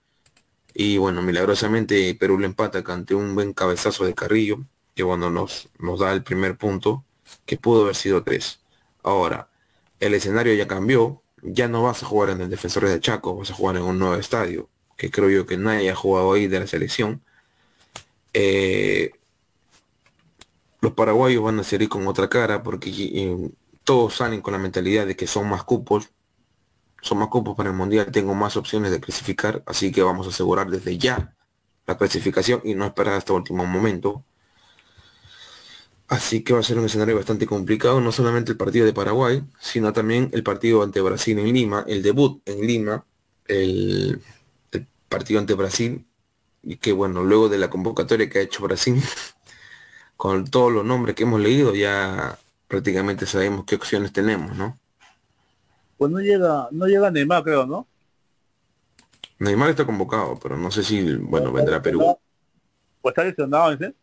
[0.75, 5.68] y bueno, milagrosamente Perú le empata ante un buen cabezazo de Carrillo, que bueno, nos,
[5.78, 7.05] nos da el primer punto,
[7.44, 8.61] que pudo haber sido tres.
[9.03, 9.51] Ahora,
[10.01, 13.51] el escenario ya cambió, ya no vas a jugar en el Defensores de Chaco, vas
[13.51, 16.61] a jugar en un nuevo estadio, que creo yo que nadie ha jugado ahí de
[16.61, 17.22] la selección.
[18.32, 19.12] Eh,
[20.80, 23.51] los paraguayos van a salir con otra cara porque
[23.84, 26.11] todos salen con la mentalidad de que son más cupos,
[27.03, 30.30] son más cupos para el mundial, tengo más opciones de clasificar, así que vamos a
[30.30, 31.34] asegurar desde ya
[31.86, 34.24] la clasificación y no esperar hasta último momento.
[36.09, 39.43] Así que va a ser un escenario bastante complicado, no solamente el partido de Paraguay,
[39.59, 43.05] sino también el partido ante Brasil en Lima, el debut en Lima,
[43.47, 44.21] el,
[44.71, 46.07] el partido ante Brasil,
[46.63, 49.03] y que bueno, luego de la convocatoria que ha hecho Brasil,
[50.17, 52.39] con todos los nombres que hemos leído, ya
[52.69, 54.79] prácticamente sabemos qué opciones tenemos, ¿no?
[55.97, 57.89] Pues no llega, no llega Neymar, creo, ¿no?
[59.39, 62.19] Neymar está convocado, pero no sé si, bueno, vendrá a Perú.
[63.03, 63.95] Pues está lesionado, dice.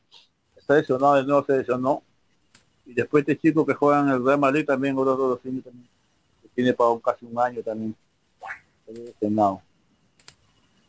[0.64, 2.02] Está lesionado, de nuevo se lesionó.
[2.86, 5.62] Y después este chico que juega en el Real Madrid también, otro dos también,
[6.42, 7.94] que tiene para casi un año también.
[8.88, 9.62] Lesionado.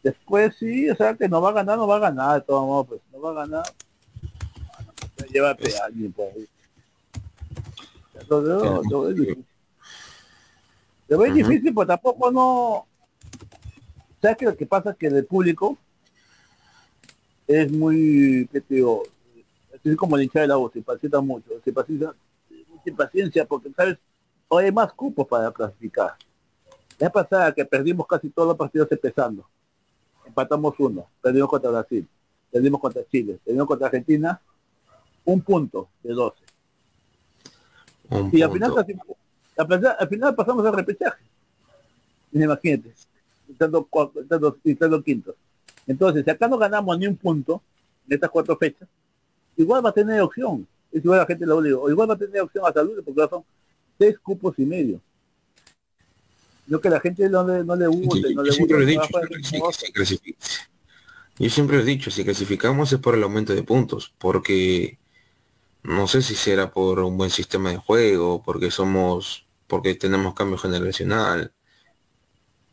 [0.01, 2.65] Después sí, o sea que no va a ganar, no va a ganar, de todos
[2.65, 3.65] modos, pues no va a ganar.
[4.77, 6.49] Bueno, pues, llévate a alguien por ahí.
[8.29, 9.45] Lo veo, lo veo difícil.
[11.09, 12.87] Lo veo difícil, pues tampoco no.
[14.23, 15.77] ¿Sabes que lo que pasa es que el público
[17.49, 19.03] es muy, ¿qué te digo?
[19.85, 22.15] Es como el hincha de la voz, se impacienta mucho, se impacienta,
[22.69, 23.99] mucha impaciencia porque, ¿sabes?
[24.49, 26.15] Hoy hay más cupos para clasificar.
[26.99, 29.47] La pasada que perdimos casi todos los partidos empezando.
[30.27, 32.09] Empatamos uno, perdimos contra Brasil,
[32.51, 34.41] perdimos contra Chile, perdimos contra Argentina,
[35.25, 36.37] un punto de 12.
[38.11, 38.85] Un Y al final, al
[39.67, 41.23] final, al final pasamos al repechaje.
[42.33, 42.93] Imagínate,
[43.51, 45.35] estando, estando, estando quintos.
[45.87, 47.63] Entonces, si acá no ganamos ni un punto
[48.07, 48.89] en estas cuatro fechas,
[49.57, 50.67] igual va a tener opción.
[50.93, 53.45] Es igual la gente lo digo, igual va a tener opción a salud porque son
[53.99, 55.01] seis cupos y medio.
[56.67, 58.93] Yo que la gente no le, no le guste, no le siempre guste.
[58.93, 60.31] he dicho,
[61.39, 64.99] yo siempre he dicho, si clasificamos es por el aumento de puntos, porque
[65.83, 70.57] no sé si será por un buen sistema de juego, porque somos, porque tenemos cambio
[70.57, 71.53] generacional.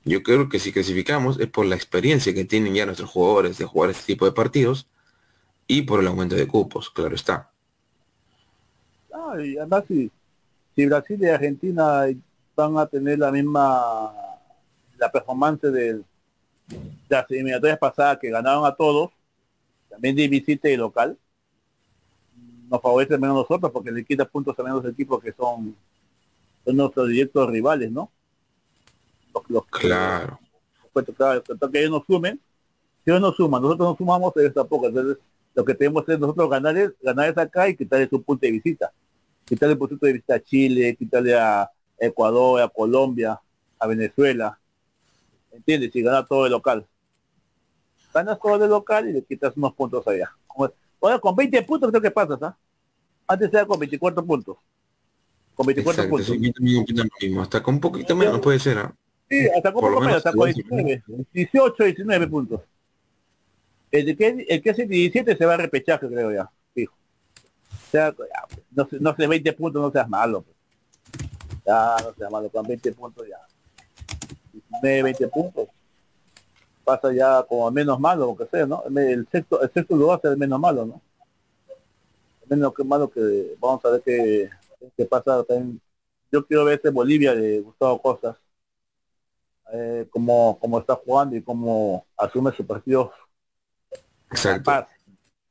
[0.06, 3.66] Yo creo que si clasificamos es por la experiencia que tienen ya nuestros jugadores de
[3.66, 4.88] jugar este tipo de partidos
[5.72, 7.50] y por el aumento de cupos, claro está.
[9.14, 10.12] Ah, y además si,
[10.76, 12.04] si Brasil y Argentina
[12.58, 14.12] van a tener la misma
[14.98, 16.02] la performance de,
[17.08, 19.12] las eliminatorias pasadas que ganaron a todos,
[19.90, 21.18] también de visita y local,
[22.70, 25.74] nos favorece menos nosotros porque le quita puntos a menos equipos que son,
[26.66, 28.12] son nuestros directos rivales, ¿no?
[29.34, 30.38] Los, los claro.
[30.92, 32.42] Pues, claro, que ellos nos sumen,
[33.06, 34.88] si ellos nos suman, nosotros nos sumamos, ellos tampoco.
[34.88, 35.18] Entonces,
[35.54, 38.52] lo que tenemos que nosotros ganar es, ganar es acá y quitarle su punto de
[38.52, 38.92] visita.
[39.46, 43.40] Quitarle el punto de vista a Chile, quitarle a Ecuador, a Colombia,
[43.80, 44.58] a Venezuela.
[45.52, 45.94] ¿Entiendes?
[45.96, 46.86] Y ganar todo el local.
[48.14, 50.32] Ganas todo el local y le quitas unos puntos allá.
[51.02, 52.56] Ahora con 20 puntos creo que pasas, ¿ah?
[53.28, 54.58] Antes era con 24 puntos.
[55.56, 56.32] Con 24 puntos.
[57.40, 58.96] Hasta con un poquito menos puede ser, ¿ah?
[59.28, 61.04] Sí, hasta con poco menos, hasta con 19.
[61.34, 62.62] 18, 19 puntos.
[63.92, 66.96] El que, el que hace 17 se va a repechaje, creo ya, fijo.
[66.96, 70.44] O sea, ya, no, no sé, 20 puntos, no seas malo.
[70.44, 70.56] Pues.
[71.66, 73.40] Ya, no seas malo, con 20 puntos ya.
[74.54, 75.68] 19, 20 puntos
[76.84, 78.84] pasa ya como menos malo, lo que sea, ¿no?
[78.86, 81.02] El sexto, el sexto lugar es el menos malo, ¿no?
[82.48, 84.50] Menos que malo que vamos a ver qué,
[84.98, 85.80] qué pasa también.
[86.32, 88.36] Yo quiero ver este Bolivia de Gustavo Costas,
[89.74, 93.12] eh, como, como está jugando y cómo asume su partido
[94.32, 94.88] en la paz,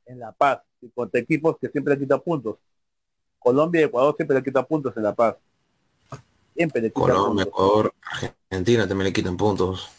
[0.06, 2.56] en la paz, y contra equipos que siempre le quitan puntos.
[3.38, 5.36] Colombia y Ecuador siempre le quitan puntos en la paz.
[6.54, 9.90] Siempre le quitan Colombia, Ecuador, Argentina también le quitan puntos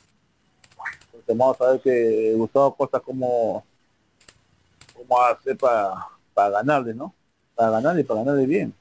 [1.35, 3.63] vamos a ver que Gustavo Costa como
[4.95, 7.13] cómo hacer para, para ganarle, ¿no?
[7.55, 8.73] Para ganarle y para ganarle bien.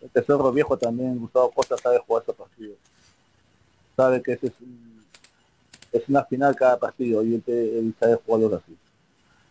[0.00, 2.74] El tesoro viejo también, Gustavo Costa sabe jugar ese partido.
[3.96, 4.52] Sabe que ese es,
[5.92, 8.76] es una final cada partido y él, sabe jugarlo así.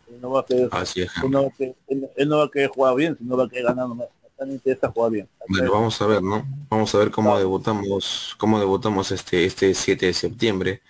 [0.09, 2.69] Él no, va a querer, él, no va a querer, él, no va a querer
[2.69, 4.07] jugar bien, sino va a querer ganar nomás.
[4.43, 5.29] Interesa jugar bien.
[5.47, 6.43] Bueno, vamos a ver, ¿no?
[6.67, 10.81] Vamos a ver cómo debutamos, cómo debutamos este, este 7 de septiembre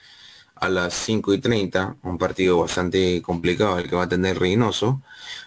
[0.56, 5.02] a las 5 y 30, un partido bastante complicado el que va a tener Reynoso.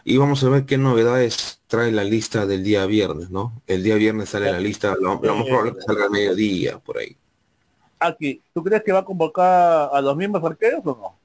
[0.04, 3.62] Y vamos a ver qué novedades trae la lista del día viernes, ¿no?
[3.66, 7.16] El día viernes sale la lista, lo, más probable que salga al mediodía, por ahí.
[7.98, 11.18] Aquí, ¿tú crees que va a convocar a los mismos arqueros o no?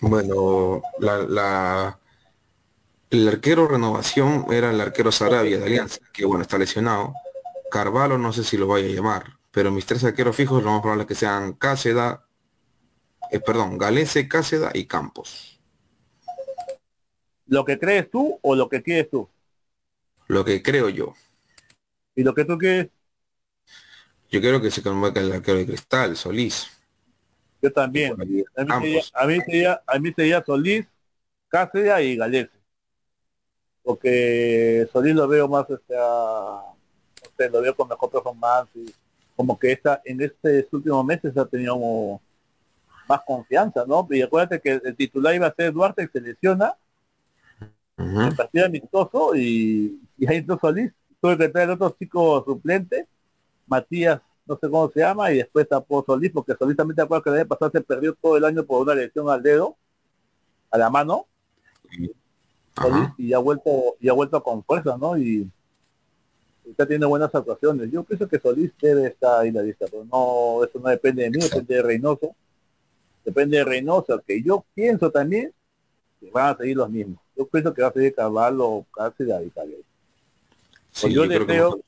[0.00, 1.98] Bueno, la,
[3.10, 7.14] el arquero renovación era el arquero Sarabia de Alianza, que bueno, está lesionado.
[7.70, 10.80] Carvalho no sé si lo vaya a llamar, pero mis tres arqueros fijos lo más
[10.80, 12.26] probable es que sean Cáceda,
[13.30, 15.60] eh, perdón, Galese, Cáceda y Campos.
[17.46, 19.28] ¿Lo que crees tú o lo que quieres tú?
[20.26, 21.14] Lo que creo yo.
[22.14, 22.88] ¿Y lo que tú quieres?
[24.30, 26.68] Yo creo que se convoca el arquero de cristal, Solís.
[27.62, 28.12] Yo también.
[28.12, 28.16] A
[29.26, 30.86] mí, sería, a, mí sería, Solís,
[31.48, 32.50] Cáceres y Galese.
[33.82, 36.76] Porque Solís lo veo más, este, no
[37.36, 38.68] sé, lo veo con mejor performance.
[38.74, 38.94] Y
[39.34, 42.20] como que esta, en estos últimos meses ha tenido
[43.08, 44.06] más confianza, ¿no?
[44.10, 46.76] Y acuérdate que el titular iba a ser Duarte, que se lesiona,
[47.96, 53.06] el partido amistoso, y, y ahí entró Solís, tuve que traer otro chico suplente,
[53.68, 57.24] Matías, no sé cómo se llama, y después tapó Solís, porque Solís también te acuerdas
[57.24, 59.76] que la vez pasada se perdió todo el año por una lesión al dedo,
[60.70, 61.26] a la mano,
[63.16, 65.18] y ha vuelto, y ha vuelto con fuerza, ¿no?
[65.18, 65.50] Y
[66.64, 67.90] está teniendo buenas actuaciones.
[67.90, 71.24] Yo pienso que Solís debe estar ahí en la lista, pero no, eso no depende
[71.24, 72.34] de mí, depende de Reynoso
[73.28, 75.52] depende de Reynoso, que yo pienso también
[76.18, 77.18] que van a seguir los mismos.
[77.36, 79.84] Yo pienso que va a seguir Caballo, Cáceres y Cagué.
[80.98, 81.80] Sí, pues yo, creo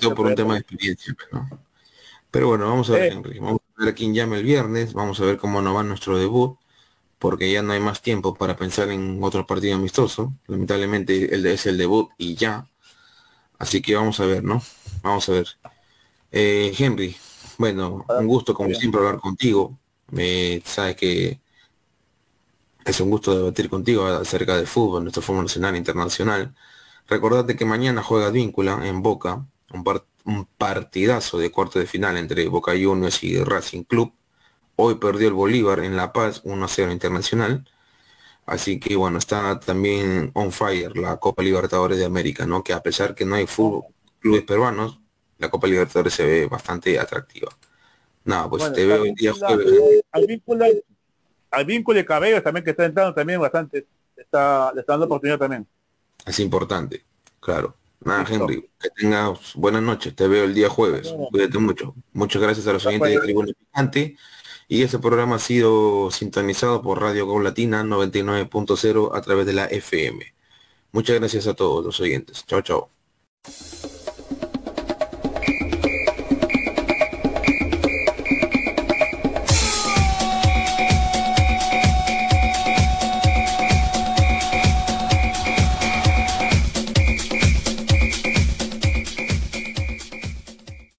[0.00, 1.46] que por un tema de experiencia, pero,
[2.30, 5.20] pero bueno, vamos a ver, Henry, vamos a ver a quién llama el viernes, vamos
[5.20, 6.56] a ver cómo nos va nuestro debut,
[7.18, 10.32] porque ya no hay más tiempo para pensar en otro partido amistoso.
[10.46, 12.66] Lamentablemente el es el debut y ya.
[13.58, 14.62] Así que vamos a ver, ¿no?
[15.02, 15.48] Vamos a ver.
[16.32, 17.14] Eh, Henry,
[17.58, 19.78] bueno, un gusto como siempre hablar contigo.
[20.12, 21.40] Me, sabes que
[22.86, 26.54] es un gusto debatir contigo acerca de fútbol, nuestro fútbol nacional e internacional.
[27.08, 32.72] Recordate que mañana juega Víncula en Boca, un, partidazo de cuarto de final entre Boca
[32.72, 34.12] Juniors y Racing Club.
[34.74, 37.64] Hoy perdió el Bolívar en La Paz 1-0 internacional.
[38.44, 42.62] Así que bueno, está también on fire la Copa Libertadores de América, ¿no?
[42.64, 43.84] Que a pesar que no hay fútbol,
[44.18, 45.00] clubes peruanos,
[45.38, 47.50] la Copa Libertadores se ve bastante atractiva.
[48.24, 50.02] Nada, pues te veo el día jueves.
[50.10, 50.64] Al vínculo,
[51.50, 53.86] al vínculo de Cabello también que está entrando también bastante,
[54.16, 55.66] está, le está dando oportunidad también.
[56.24, 57.04] Es importante,
[57.40, 57.76] claro.
[58.00, 60.14] Nada, Henry, que tengas buenas noches.
[60.14, 61.12] Te veo el día jueves.
[61.30, 61.94] Cuídate mucho.
[62.12, 64.16] Muchas gracias a los oyentes de Tribuna Picante.
[64.68, 69.66] Y este programa ha sido sintonizado por Radio Go Latina 99.0 a través de la
[69.66, 70.34] FM.
[70.92, 72.44] Muchas gracias a todos los oyentes.
[72.46, 72.90] Chao, chao.